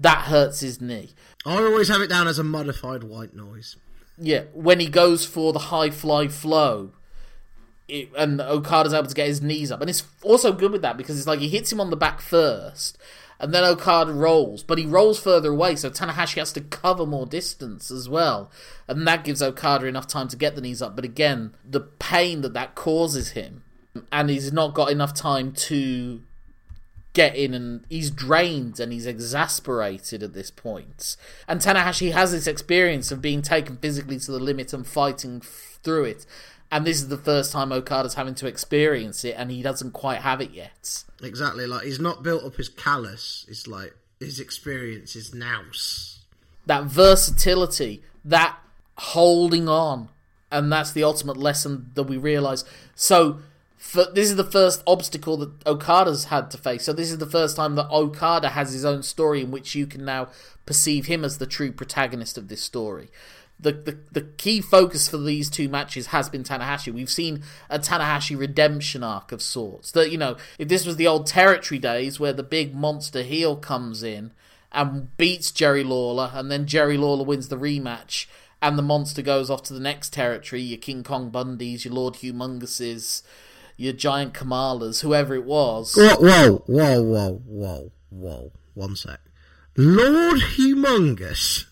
that 0.00 0.22
hurts 0.26 0.60
his 0.60 0.80
knee. 0.80 1.10
I 1.46 1.56
always 1.56 1.88
have 1.88 2.00
it 2.00 2.08
down 2.08 2.26
as 2.26 2.38
a 2.38 2.44
modified 2.44 3.04
white 3.04 3.34
noise. 3.34 3.76
Yeah, 4.20 4.42
when 4.52 4.80
he 4.80 4.88
goes 4.88 5.24
for 5.24 5.52
the 5.52 5.58
high 5.60 5.90
fly 5.90 6.26
flow, 6.28 6.92
it, 7.86 8.10
and 8.16 8.40
Okada's 8.40 8.92
able 8.92 9.06
to 9.06 9.14
get 9.14 9.28
his 9.28 9.40
knees 9.40 9.70
up, 9.70 9.80
and 9.80 9.88
it's 9.88 10.04
also 10.22 10.52
good 10.52 10.72
with 10.72 10.82
that 10.82 10.96
because 10.96 11.18
it's 11.18 11.26
like 11.26 11.38
he 11.38 11.48
hits 11.48 11.72
him 11.72 11.80
on 11.80 11.90
the 11.90 11.96
back 11.96 12.20
first, 12.20 12.98
and 13.40 13.54
then 13.54 13.64
Okada 13.64 14.12
rolls, 14.12 14.62
but 14.62 14.78
he 14.78 14.86
rolls 14.86 15.20
further 15.20 15.50
away, 15.52 15.76
so 15.76 15.90
Tanahashi 15.90 16.38
has 16.38 16.52
to 16.52 16.60
cover 16.60 17.06
more 17.06 17.26
distance 17.26 17.90
as 17.90 18.08
well, 18.08 18.50
and 18.86 19.06
that 19.06 19.24
gives 19.24 19.42
Okada 19.42 19.86
enough 19.86 20.06
time 20.06 20.28
to 20.28 20.36
get 20.36 20.54
the 20.54 20.60
knees 20.60 20.82
up. 20.82 20.96
But 20.96 21.04
again, 21.04 21.54
the 21.64 21.80
pain 21.80 22.40
that 22.42 22.54
that 22.54 22.74
causes 22.74 23.30
him, 23.30 23.62
and 24.10 24.30
he's 24.30 24.52
not 24.52 24.74
got 24.74 24.90
enough 24.90 25.14
time 25.14 25.52
to 25.52 26.22
get 27.18 27.34
in 27.34 27.52
and 27.52 27.84
he's 27.88 28.12
drained 28.12 28.78
and 28.78 28.92
he's 28.92 29.06
exasperated 29.06 30.22
at 30.22 30.34
this 30.34 30.52
point. 30.52 31.16
And 31.48 31.60
Tanahashi 31.60 32.12
has 32.12 32.30
this 32.30 32.46
experience 32.46 33.10
of 33.10 33.20
being 33.20 33.42
taken 33.42 33.76
physically 33.78 34.20
to 34.20 34.30
the 34.30 34.38
limit 34.38 34.72
and 34.72 34.86
fighting 34.86 35.40
through 35.40 36.04
it. 36.04 36.26
And 36.70 36.86
this 36.86 37.00
is 37.00 37.08
the 37.08 37.18
first 37.18 37.52
time 37.52 37.72
Okada's 37.72 38.14
having 38.14 38.34
to 38.36 38.46
experience 38.46 39.24
it 39.24 39.34
and 39.38 39.50
he 39.50 39.62
doesn't 39.62 39.92
quite 39.92 40.20
have 40.20 40.40
it 40.40 40.50
yet. 40.50 41.04
Exactly, 41.22 41.66
like 41.66 41.84
he's 41.84 42.00
not 42.00 42.22
built 42.22 42.44
up 42.44 42.56
his 42.56 42.68
callus. 42.68 43.46
It's 43.48 43.66
like 43.66 43.94
his 44.20 44.38
experience 44.38 45.16
is 45.16 45.34
nous. 45.34 46.20
That 46.66 46.84
versatility, 46.84 48.02
that 48.24 48.58
holding 48.98 49.68
on. 49.68 50.10
And 50.50 50.72
that's 50.72 50.92
the 50.92 51.04
ultimate 51.04 51.36
lesson 51.36 51.90
that 51.94 52.04
we 52.04 52.16
realize. 52.16 52.64
So 52.94 53.40
for, 53.76 54.06
this 54.12 54.28
is 54.28 54.36
the 54.36 54.44
first 54.44 54.82
obstacle 54.86 55.36
that 55.38 55.66
Okada's 55.66 56.26
had 56.26 56.50
to 56.50 56.58
face. 56.58 56.84
So 56.84 56.92
this 56.92 57.10
is 57.10 57.18
the 57.18 57.26
first 57.26 57.56
time 57.56 57.76
that 57.76 57.88
Okada 57.90 58.50
has 58.50 58.72
his 58.72 58.84
own 58.84 59.02
story 59.02 59.40
in 59.40 59.50
which 59.50 59.74
you 59.74 59.86
can 59.86 60.04
now 60.04 60.28
perceive 60.66 61.06
him 61.06 61.24
as 61.24 61.38
the 61.38 61.46
true 61.46 61.72
protagonist 61.72 62.36
of 62.36 62.48
this 62.48 62.62
story. 62.62 63.08
The, 63.60 63.72
the 63.72 63.98
the 64.12 64.20
key 64.20 64.60
focus 64.60 65.08
for 65.08 65.18
these 65.18 65.50
two 65.50 65.68
matches 65.68 66.08
has 66.08 66.28
been 66.28 66.44
Tanahashi. 66.44 66.92
We've 66.92 67.10
seen 67.10 67.42
a 67.68 67.80
Tanahashi 67.80 68.38
redemption 68.38 69.02
arc 69.02 69.32
of 69.32 69.42
sorts. 69.42 69.90
That 69.92 70.12
you 70.12 70.18
know, 70.18 70.36
if 70.58 70.68
this 70.68 70.86
was 70.86 70.96
the 70.96 71.08
old 71.08 71.26
territory 71.26 71.80
days 71.80 72.20
where 72.20 72.32
the 72.32 72.44
big 72.44 72.74
monster 72.74 73.22
heel 73.22 73.56
comes 73.56 74.04
in 74.04 74.32
and 74.70 75.16
beats 75.16 75.50
Jerry 75.50 75.82
Lawler, 75.82 76.30
and 76.34 76.50
then 76.50 76.66
Jerry 76.66 76.96
Lawler 76.96 77.24
wins 77.24 77.48
the 77.48 77.56
rematch, 77.56 78.26
and 78.60 78.78
the 78.78 78.82
monster 78.82 79.22
goes 79.22 79.50
off 79.50 79.62
to 79.64 79.74
the 79.74 79.80
next 79.80 80.12
territory, 80.12 80.62
your 80.62 80.78
King 80.78 81.02
Kong 81.02 81.30
Bundys, 81.30 81.84
your 81.84 81.94
Lord 81.94 82.14
Humonguses, 82.14 83.22
your 83.76 83.92
Giant 83.92 84.34
Kamalas, 84.34 85.02
whoever 85.02 85.34
it 85.34 85.44
was. 85.44 85.94
Whoa, 85.94 86.16
whoa, 86.16 86.62
whoa, 86.66 87.02
whoa, 87.02 87.42
whoa, 87.46 87.92
whoa. 88.10 88.52
One 88.74 88.96
sec. 88.96 89.20
Lord 89.76 90.40
Humongous. 90.40 91.66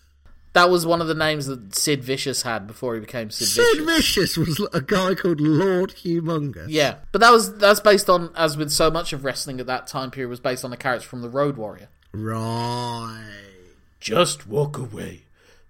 That 0.53 0.69
was 0.69 0.85
one 0.87 1.01
of 1.01 1.07
the 1.07 1.13
names 1.13 1.45
that 1.45 1.75
Sid 1.75 2.03
Vicious 2.03 2.41
had 2.41 2.65
before 2.65 2.95
he 2.95 2.99
became 2.99 3.29
Sid, 3.29 3.47
Sid 3.47 3.85
Vicious. 3.85 4.33
Sid 4.33 4.45
Vicious 4.45 4.59
was 4.59 4.69
a 4.73 4.81
guy 4.81 5.13
called 5.13 5.39
Lord 5.39 5.91
Humongous. 5.91 6.67
Yeah, 6.69 6.95
but 7.11 7.21
that 7.21 7.31
was 7.31 7.57
that's 7.57 7.79
based 7.79 8.09
on, 8.09 8.31
as 8.35 8.57
with 8.57 8.71
so 8.71 8.89
much 8.89 9.13
of 9.13 9.23
wrestling 9.23 9.59
at 9.59 9.67
that 9.67 9.87
time 9.87 10.09
period, 10.09 10.29
was 10.29 10.39
based 10.39 10.65
on 10.65 10.73
a 10.73 10.77
character 10.77 11.07
from 11.07 11.21
the 11.21 11.29
Road 11.29 11.57
Warrior. 11.57 11.89
Right. 12.11 13.23
Just 13.99 14.47
walk 14.47 14.77
away. 14.77 15.23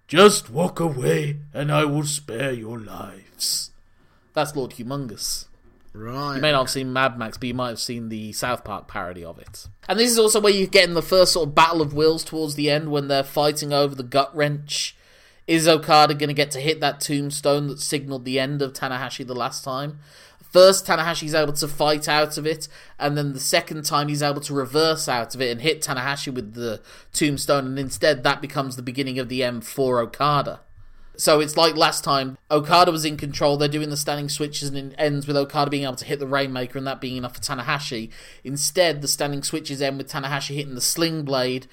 Just 0.06 0.48
walk 0.48 0.80
away, 0.80 1.36
and 1.52 1.70
I 1.70 1.84
will 1.84 2.04
spare 2.04 2.52
your 2.52 2.78
lives. 2.78 3.70
That's 4.32 4.56
Lord 4.56 4.70
Humongous. 4.72 5.46
Right. 5.98 6.36
You 6.36 6.42
may 6.42 6.52
not 6.52 6.60
have 6.60 6.70
seen 6.70 6.92
Mad 6.92 7.18
Max, 7.18 7.36
but 7.36 7.48
you 7.48 7.54
might 7.54 7.70
have 7.70 7.80
seen 7.80 8.08
the 8.08 8.32
South 8.32 8.62
Park 8.62 8.86
parody 8.86 9.24
of 9.24 9.38
it. 9.38 9.66
And 9.88 9.98
this 9.98 10.10
is 10.10 10.18
also 10.18 10.40
where 10.40 10.52
you 10.52 10.68
get 10.68 10.88
in 10.88 10.94
the 10.94 11.02
first 11.02 11.32
sort 11.32 11.48
of 11.48 11.56
battle 11.56 11.82
of 11.82 11.92
wills 11.92 12.22
towards 12.22 12.54
the 12.54 12.70
end 12.70 12.92
when 12.92 13.08
they're 13.08 13.24
fighting 13.24 13.72
over 13.72 13.96
the 13.96 14.04
gut 14.04 14.34
wrench. 14.34 14.96
Is 15.48 15.66
Okada 15.66 16.14
going 16.14 16.28
to 16.28 16.34
get 16.34 16.52
to 16.52 16.60
hit 16.60 16.80
that 16.80 17.00
tombstone 17.00 17.66
that 17.66 17.80
signaled 17.80 18.24
the 18.24 18.38
end 18.38 18.62
of 18.62 18.74
Tanahashi 18.74 19.26
the 19.26 19.34
last 19.34 19.64
time? 19.64 19.98
First, 20.52 20.86
Tanahashi's 20.86 21.34
able 21.34 21.52
to 21.54 21.66
fight 21.66 22.08
out 22.08 22.38
of 22.38 22.46
it, 22.46 22.68
and 22.98 23.18
then 23.18 23.32
the 23.32 23.40
second 23.40 23.84
time 23.84 24.08
he's 24.08 24.22
able 24.22 24.40
to 24.42 24.54
reverse 24.54 25.08
out 25.08 25.34
of 25.34 25.42
it 25.42 25.50
and 25.50 25.60
hit 25.60 25.82
Tanahashi 25.82 26.32
with 26.32 26.54
the 26.54 26.80
tombstone, 27.12 27.66
and 27.66 27.78
instead 27.78 28.22
that 28.22 28.40
becomes 28.40 28.76
the 28.76 28.82
beginning 28.82 29.18
of 29.18 29.28
the 29.28 29.42
M 29.42 29.60
for 29.60 30.00
Okada. 30.00 30.60
So 31.18 31.40
it's 31.40 31.56
like 31.56 31.76
last 31.76 32.04
time, 32.04 32.38
Okada 32.48 32.92
was 32.92 33.04
in 33.04 33.16
control, 33.16 33.56
they're 33.56 33.68
doing 33.68 33.90
the 33.90 33.96
standing 33.96 34.28
switches, 34.28 34.68
and 34.68 34.92
it 34.92 34.94
ends 34.96 35.26
with 35.26 35.36
Okada 35.36 35.68
being 35.68 35.82
able 35.82 35.96
to 35.96 36.04
hit 36.04 36.20
the 36.20 36.28
Rainmaker 36.28 36.78
and 36.78 36.86
that 36.86 37.00
being 37.00 37.16
enough 37.16 37.34
for 37.34 37.40
Tanahashi. 37.40 38.10
Instead, 38.44 39.02
the 39.02 39.08
standing 39.08 39.42
switches 39.42 39.82
end 39.82 39.98
with 39.98 40.08
Tanahashi 40.08 40.54
hitting 40.54 40.76
the 40.76 40.80
Sling 40.80 41.24
Blade. 41.24 41.66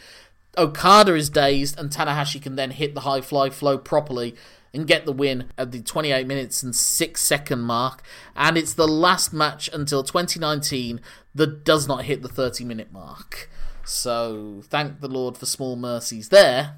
Okada 0.57 1.13
is 1.13 1.29
dazed, 1.29 1.79
and 1.79 1.91
Tanahashi 1.91 2.41
can 2.41 2.55
then 2.55 2.71
hit 2.71 2.95
the 2.95 3.01
high 3.01 3.21
fly 3.21 3.51
flow 3.51 3.77
properly 3.77 4.35
and 4.73 4.87
get 4.87 5.05
the 5.05 5.11
win 5.11 5.51
at 5.59 5.71
the 5.71 5.81
28 5.81 6.25
minutes 6.25 6.63
and 6.63 6.75
6 6.75 7.21
second 7.21 7.61
mark. 7.61 8.01
And 8.35 8.57
it's 8.57 8.73
the 8.73 8.87
last 8.87 9.31
match 9.31 9.69
until 9.71 10.01
2019 10.01 10.99
that 11.35 11.63
does 11.63 11.87
not 11.87 12.05
hit 12.05 12.23
the 12.23 12.27
30 12.27 12.65
minute 12.65 12.91
mark. 12.91 13.47
So 13.85 14.63
thank 14.65 15.01
the 15.01 15.07
Lord 15.07 15.37
for 15.37 15.45
small 15.45 15.75
mercies 15.75 16.29
there. 16.29 16.77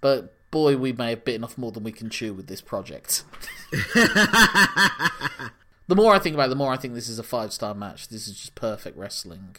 But 0.00 0.34
boy, 0.50 0.76
we 0.76 0.92
may 0.92 1.10
have 1.10 1.24
bitten 1.24 1.44
off 1.44 1.58
more 1.58 1.72
than 1.72 1.84
we 1.84 1.92
can 1.92 2.10
chew 2.10 2.32
with 2.32 2.46
this 2.46 2.60
project. 2.60 3.24
the 3.70 5.50
more 5.88 6.14
I 6.14 6.18
think 6.18 6.34
about 6.34 6.46
it, 6.46 6.50
the 6.50 6.56
more 6.56 6.72
I 6.72 6.76
think 6.76 6.94
this 6.94 7.08
is 7.08 7.18
a 7.18 7.24
five 7.24 7.52
star 7.52 7.74
match. 7.74 8.08
This 8.08 8.26
is 8.28 8.36
just 8.36 8.54
perfect 8.54 8.96
wrestling. 8.96 9.56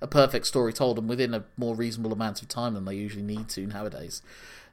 A 0.00 0.06
perfect 0.06 0.46
story 0.46 0.72
told 0.72 0.98
and 0.98 1.08
within 1.08 1.34
a 1.34 1.44
more 1.56 1.74
reasonable 1.74 2.12
amount 2.12 2.40
of 2.40 2.48
time 2.48 2.74
than 2.74 2.86
they 2.86 2.94
usually 2.94 3.22
need 3.22 3.48
to 3.50 3.66
nowadays. 3.66 4.22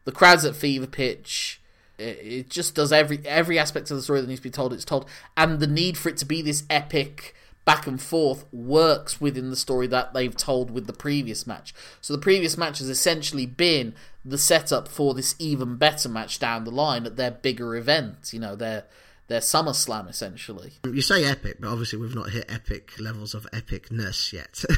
The 0.06 0.14
crowd's 0.14 0.46
at 0.46 0.56
fever 0.56 0.88
pitch. 0.88 1.62
It, 1.98 2.20
it 2.22 2.50
just 2.50 2.76
does 2.76 2.94
every 2.94 3.20
every 3.26 3.60
aspect 3.60 3.92
of 3.92 3.98
the 3.98 4.04
story 4.04 4.22
that 4.22 4.28
needs 4.28 4.40
to 4.40 4.44
be 4.44 4.50
told. 4.50 4.72
It's 4.72 4.86
told, 4.86 5.10
and 5.36 5.60
the 5.60 5.68
need 5.68 5.98
for 5.98 6.08
it 6.10 6.18
to 6.18 6.26
be 6.26 6.42
this 6.42 6.64
epic 6.70 7.36
back 7.68 7.86
and 7.86 8.02
forth 8.02 8.46
works 8.54 9.20
within 9.20 9.50
the 9.50 9.56
story 9.58 9.88
that 9.88 10.14
they've 10.14 10.38
told 10.38 10.72
with 10.72 10.88
the 10.88 10.94
previous 10.94 11.46
match. 11.46 11.74
So 12.00 12.14
the 12.14 12.22
previous 12.22 12.58
match 12.58 12.80
has 12.80 12.90
essentially 12.90 13.46
been 13.46 13.94
the 14.28 14.38
setup 14.38 14.88
for 14.88 15.14
this 15.14 15.36
even 15.40 15.78
better 15.78 16.10
match 16.10 16.40
down 16.40 16.66
the 16.66 16.72
line 16.72 17.06
at 17.06 17.16
their 17.16 17.32
bigger 17.32 17.76
event. 17.76 18.32
You 18.34 18.40
know, 18.40 18.56
their 18.56 18.84
their 19.28 19.40
SummerSlam 19.40 20.10
essentially. 20.10 20.74
You 20.86 21.02
say 21.02 21.24
epic, 21.24 21.58
but 21.60 21.70
obviously 21.70 22.00
we've 22.00 22.16
not 22.16 22.32
hit 22.32 22.46
epic 22.50 23.00
levels 23.00 23.34
of 23.34 23.50
epicness 23.52 24.34
yet. 24.34 24.64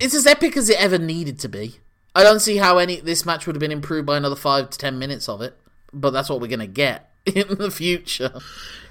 It's 0.00 0.14
as 0.14 0.28
epic 0.28 0.56
as 0.56 0.68
it 0.68 0.80
ever 0.80 0.96
needed 0.96 1.40
to 1.40 1.48
be. 1.48 1.80
I 2.14 2.22
don't 2.22 2.40
see 2.40 2.56
how 2.58 2.78
any 2.78 3.00
this 3.00 3.26
match 3.26 3.46
would 3.46 3.56
have 3.56 3.60
been 3.60 3.72
improved 3.72 4.06
by 4.06 4.16
another 4.16 4.36
five 4.36 4.70
to 4.70 4.78
ten 4.78 4.96
minutes 4.96 5.28
of 5.28 5.40
it, 5.42 5.58
but 5.92 6.10
that's 6.10 6.28
what 6.28 6.40
we're 6.40 6.46
gonna 6.46 6.68
get 6.68 7.10
in 7.26 7.48
the 7.58 7.70
future. 7.70 8.32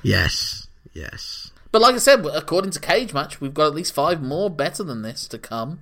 yes, 0.04 0.68
yes. 0.94 1.52
But 1.72 1.82
like 1.82 1.96
I 1.96 2.00
said, 2.00 2.26
according 2.26 2.72
to 2.72 2.80
Cage 2.80 3.14
Match, 3.14 3.40
we've 3.40 3.54
got 3.54 3.68
at 3.68 3.76
least 3.76 3.94
five 3.94 4.22
more 4.22 4.50
better 4.50 4.84
than 4.84 5.02
this 5.02 5.28
to 5.28 5.38
come. 5.38 5.80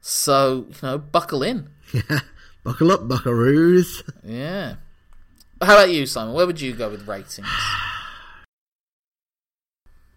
So 0.00 0.68
you 0.68 0.74
know, 0.82 0.98
buckle 0.98 1.42
in. 1.42 1.68
Buckle 2.64 2.92
up, 2.92 3.02
buckaroos. 3.02 4.02
Yeah. 4.24 4.76
How 5.60 5.74
about 5.74 5.90
you, 5.90 6.06
Simon? 6.06 6.34
Where 6.34 6.46
would 6.46 6.60
you 6.60 6.72
go 6.72 6.88
with 6.88 7.06
ratings? 7.06 7.46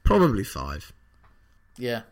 Probably 0.04 0.46
five. 0.46 0.94
Yeah. 1.78 2.04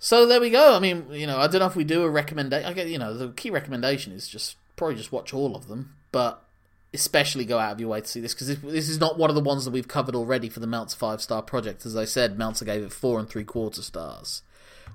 So 0.00 0.26
there 0.26 0.40
we 0.40 0.50
go. 0.50 0.74
I 0.74 0.80
mean, 0.80 1.06
you 1.12 1.28
know, 1.28 1.38
I 1.38 1.46
don't 1.46 1.60
know 1.60 1.66
if 1.66 1.76
we 1.76 1.84
do 1.84 2.02
a 2.02 2.10
recommendation. 2.10 2.68
I 2.68 2.72
get, 2.72 2.88
you 2.88 2.98
know, 2.98 3.14
the 3.14 3.28
key 3.28 3.50
recommendation 3.50 4.12
is 4.12 4.26
just 4.26 4.56
probably 4.74 4.96
just 4.96 5.12
watch 5.12 5.32
all 5.32 5.54
of 5.54 5.68
them, 5.68 5.94
but 6.10 6.44
especially 6.92 7.44
go 7.44 7.58
out 7.58 7.72
of 7.72 7.80
your 7.80 7.90
way 7.90 8.00
to 8.00 8.06
see 8.06 8.20
this 8.20 8.34
because 8.34 8.48
this 8.48 8.88
is 8.88 8.98
not 8.98 9.16
one 9.16 9.30
of 9.30 9.36
the 9.36 9.42
ones 9.42 9.64
that 9.64 9.70
we've 9.70 9.86
covered 9.86 10.16
already 10.16 10.48
for 10.48 10.58
the 10.58 10.66
Meltzer 10.66 10.96
five 10.96 11.22
star 11.22 11.40
project. 11.40 11.86
As 11.86 11.96
I 11.96 12.04
said, 12.04 12.36
Meltzer 12.36 12.64
gave 12.64 12.82
it 12.82 12.92
four 12.92 13.20
and 13.20 13.28
three 13.28 13.44
quarter 13.44 13.82
stars, 13.82 14.42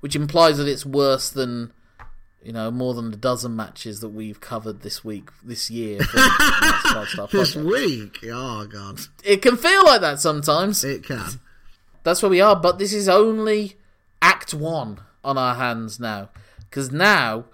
which 0.02 0.16
implies 0.16 0.58
that 0.58 0.68
it's 0.68 0.86
worse 0.86 1.30
than 1.30 1.72
you 2.46 2.54
know 2.54 2.70
more 2.72 2.94
than 2.94 3.12
a 3.12 3.18
dozen 3.18 3.56
matches 3.56 4.00
that 4.02 4.10
we've 4.10 4.40
covered 4.40 4.82
this 4.82 5.04
week, 5.04 5.30
this 5.44 5.70
year. 5.72 6.02
For 6.04 6.18
the 6.18 6.82
five 6.94 7.08
star 7.10 7.28
This 7.32 7.56
week, 7.56 8.20
oh 8.32 8.66
god, 8.68 9.00
It 9.24 9.42
can 9.42 9.58
feel 9.58 9.84
like 9.84 10.02
that 10.02 10.20
sometimes. 10.20 10.84
it 10.84 11.04
can. 11.04 11.26
That's 12.04 12.22
where 12.22 12.30
we 12.30 12.40
are, 12.42 12.56
but 12.56 12.78
this 12.78 12.94
is 12.94 13.10
only 13.10 13.78
Act 14.22 14.54
1 14.54 15.00
on 15.24 15.38
our 15.40 15.56
hands 15.56 16.00
now. 16.00 16.30
Because 16.70 16.92
now, 16.92 17.46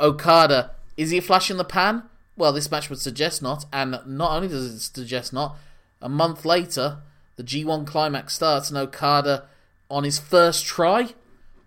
Okada, 0.00 0.72
is 0.96 1.10
he 1.10 1.18
a 1.18 1.22
flash 1.22 1.50
in 1.50 1.56
the 1.56 1.64
pan? 1.64 2.02
Well, 2.36 2.52
this 2.52 2.70
match 2.70 2.90
would 2.90 3.00
suggest 3.00 3.42
not, 3.42 3.64
and 3.72 4.00
not 4.06 4.32
only 4.32 4.48
does 4.48 4.74
it 4.74 4.80
suggest 4.80 5.32
not, 5.32 5.56
a 6.02 6.08
month 6.08 6.44
later, 6.44 6.98
the 7.36 7.44
G1 7.44 7.86
climax 7.86 8.34
starts, 8.34 8.70
and 8.70 8.78
Okada, 8.78 9.44
on 9.88 10.02
his 10.04 10.18
first 10.18 10.64
try, 10.64 11.14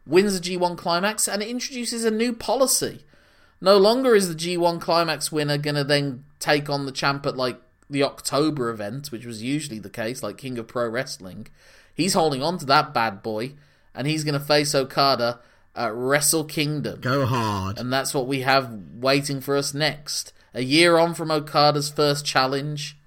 wins 0.10 0.38
the 0.40 0.58
G1 0.58 0.78
climax, 0.78 1.28
and 1.28 1.42
it 1.42 1.50
introduces 1.50 2.04
a 2.04 2.12
new 2.12 2.34
policy. 2.34 3.06
No 3.62 3.78
longer 3.78 4.16
is 4.16 4.28
the 4.28 4.36
G1 4.36 4.82
climax 4.82 5.32
winner 5.32 5.58
going 5.58 5.76
to 5.76 5.84
then 5.84 6.24
take 6.40 6.70
on 6.70 6.86
the 6.86 6.92
champ 6.92 7.26
at 7.26 7.38
like 7.38 7.62
the 7.90 8.04
October 8.04 8.70
event, 8.70 9.12
which 9.12 9.26
was 9.26 9.44
usually 9.44 9.80
the 9.80 9.90
case, 9.90 10.24
like 10.24 10.38
King 10.38 10.58
of 10.58 10.68
Pro 10.68 10.88
Wrestling. 10.88 11.48
He's 11.94 12.14
holding 12.14 12.42
on 12.42 12.58
to 12.60 12.66
that 12.66 12.94
bad 12.94 13.22
boy, 13.22 13.54
and 13.94 14.08
he's 14.08 14.24
going 14.24 14.40
to 14.40 14.46
face 14.46 14.74
Okada 14.74 15.40
at 15.76 15.94
Wrestle 15.94 16.46
Kingdom. 16.46 17.02
Go 17.02 17.26
hard. 17.26 17.78
And 17.78 17.92
that's 17.92 18.14
what 18.14 18.28
we 18.28 18.42
have 18.42 18.72
waiting 18.94 19.42
for 19.42 19.56
us 19.56 19.74
next. 19.74 20.34
A 20.54 20.64
year 20.64 20.98
on 20.98 21.14
from 21.14 21.30
Okada's 21.30 21.90
first 21.90 22.26
challenge, 22.26 22.98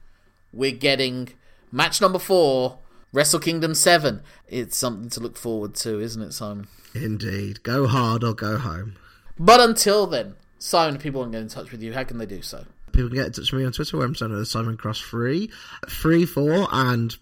we're 0.53 0.73
getting 0.73 1.31
match 1.73 2.01
number 2.01 2.19
four, 2.19 2.79
Wrestle 3.13 3.41
Kingdom 3.41 3.75
7. 3.75 4.23
It's 4.47 4.77
something 4.77 5.11
to 5.11 5.21
look 5.21 5.37
forward 5.37 5.75
to, 5.77 6.01
isn't 6.01 6.23
it, 6.23 6.33
Simon? 6.33 6.69
Indeed. 6.95 7.63
Go 7.63 7.87
hard 7.87 8.25
or 8.25 8.35
go 8.35 8.59
home. 8.59 8.97
But 9.39 9.61
until 9.61 10.07
then, 10.07 10.35
Simon, 10.59 10.97
if 10.97 11.03
people 11.03 11.21
want 11.21 11.33
to 11.33 11.39
get 11.39 11.43
in 11.43 11.49
touch 11.49 11.73
with 11.73 11.83
you, 11.83 11.93
how 11.93 12.05
can 12.05 12.19
they 12.19 12.27
do 12.27 12.43
so? 12.43 12.65
People 12.93 13.09
can 13.09 13.19
get 13.19 13.27
in 13.27 13.33
touch 13.33 13.53
with 13.53 13.61
me 13.61 13.67
on 13.67 13.73
Twitter 13.73 13.97
where 13.97 14.07
I'm 14.07 14.15
saying 14.15 14.45
Simon 14.45 14.77
Cross 14.77 15.01
free. 15.01 15.51
Free 15.89 16.27
for 16.27 16.69
and 16.71 17.17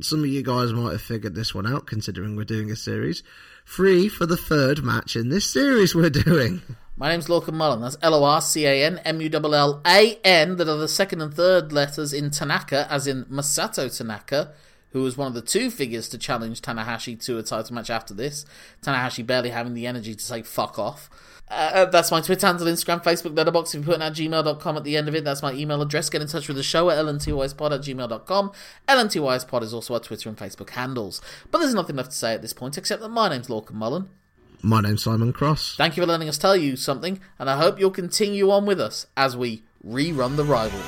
some 0.00 0.20
of 0.20 0.26
you 0.26 0.42
guys 0.42 0.72
might 0.72 0.92
have 0.92 1.02
figured 1.02 1.34
this 1.34 1.54
one 1.54 1.66
out 1.66 1.86
considering 1.86 2.36
we're 2.36 2.44
doing 2.44 2.70
a 2.70 2.76
series. 2.76 3.22
Free 3.64 4.08
for 4.08 4.26
the 4.26 4.36
third 4.36 4.82
match 4.82 5.16
in 5.16 5.28
this 5.28 5.48
series 5.48 5.94
we're 5.94 6.10
doing. 6.10 6.62
My 6.96 7.08
name's 7.08 7.26
Lorcan 7.26 7.54
Mullan. 7.54 7.80
That's 7.80 7.96
L 8.02 8.14
O 8.14 8.24
R 8.24 8.40
C 8.40 8.66
A 8.66 8.84
N 8.84 8.98
M 8.98 9.20
U 9.20 9.30
L 9.32 9.54
L 9.54 9.82
A 9.86 10.18
N, 10.24 10.56
that 10.56 10.68
are 10.68 10.76
the 10.76 10.88
second 10.88 11.20
and 11.20 11.34
third 11.34 11.72
letters 11.72 12.12
in 12.12 12.30
Tanaka, 12.30 12.90
as 12.90 13.06
in 13.06 13.24
Masato 13.24 13.94
Tanaka, 13.94 14.52
who 14.94 15.02
was 15.02 15.18
one 15.18 15.26
of 15.26 15.34
the 15.34 15.42
two 15.42 15.70
figures 15.70 16.08
to 16.08 16.16
challenge 16.16 16.62
Tanahashi 16.62 17.22
to 17.24 17.36
a 17.36 17.42
title 17.42 17.74
match 17.74 17.90
after 17.90 18.14
this. 18.14 18.46
Tanahashi 18.80 19.26
barely 19.26 19.50
having 19.50 19.74
the 19.74 19.88
energy 19.88 20.14
to 20.14 20.24
say 20.24 20.40
fuck 20.40 20.78
off. 20.78 21.10
Uh, 21.48 21.84
that's 21.86 22.10
my 22.10 22.20
Twitter 22.20 22.46
handle, 22.46 22.66
Instagram, 22.66 23.02
Facebook, 23.02 23.34
Letterboxd. 23.34 23.74
If 23.74 23.80
you 23.80 23.82
put 23.82 23.96
in 23.96 24.02
at 24.02 24.14
gmail.com 24.14 24.76
at 24.76 24.84
the 24.84 24.96
end 24.96 25.08
of 25.08 25.14
it, 25.16 25.24
that's 25.24 25.42
my 25.42 25.52
email 25.52 25.82
address. 25.82 26.08
Get 26.08 26.22
in 26.22 26.28
touch 26.28 26.46
with 26.46 26.56
the 26.56 26.62
show 26.62 26.88
at 26.90 27.04
lntyspod 27.04 27.72
at 27.72 27.80
gmail.com. 27.80 28.52
lntyspod 28.88 29.62
is 29.62 29.74
also 29.74 29.94
our 29.94 30.00
Twitter 30.00 30.28
and 30.28 30.38
Facebook 30.38 30.70
handles. 30.70 31.20
But 31.50 31.58
there's 31.58 31.74
nothing 31.74 31.96
left 31.96 32.12
to 32.12 32.16
say 32.16 32.32
at 32.32 32.40
this 32.40 32.52
point 32.52 32.78
except 32.78 33.02
that 33.02 33.08
my 33.08 33.28
name's 33.28 33.48
Lorcan 33.48 33.72
Mullan. 33.72 34.06
My 34.62 34.80
name's 34.80 35.02
Simon 35.02 35.32
Cross. 35.32 35.74
Thank 35.76 35.96
you 35.96 36.04
for 36.04 36.06
letting 36.06 36.28
us 36.28 36.38
tell 36.38 36.56
you 36.56 36.76
something, 36.76 37.20
and 37.38 37.50
I 37.50 37.58
hope 37.58 37.80
you'll 37.80 37.90
continue 37.90 38.50
on 38.50 38.64
with 38.64 38.80
us 38.80 39.08
as 39.16 39.36
we 39.36 39.64
rerun 39.84 40.36
the 40.36 40.44
rivalry. 40.44 40.82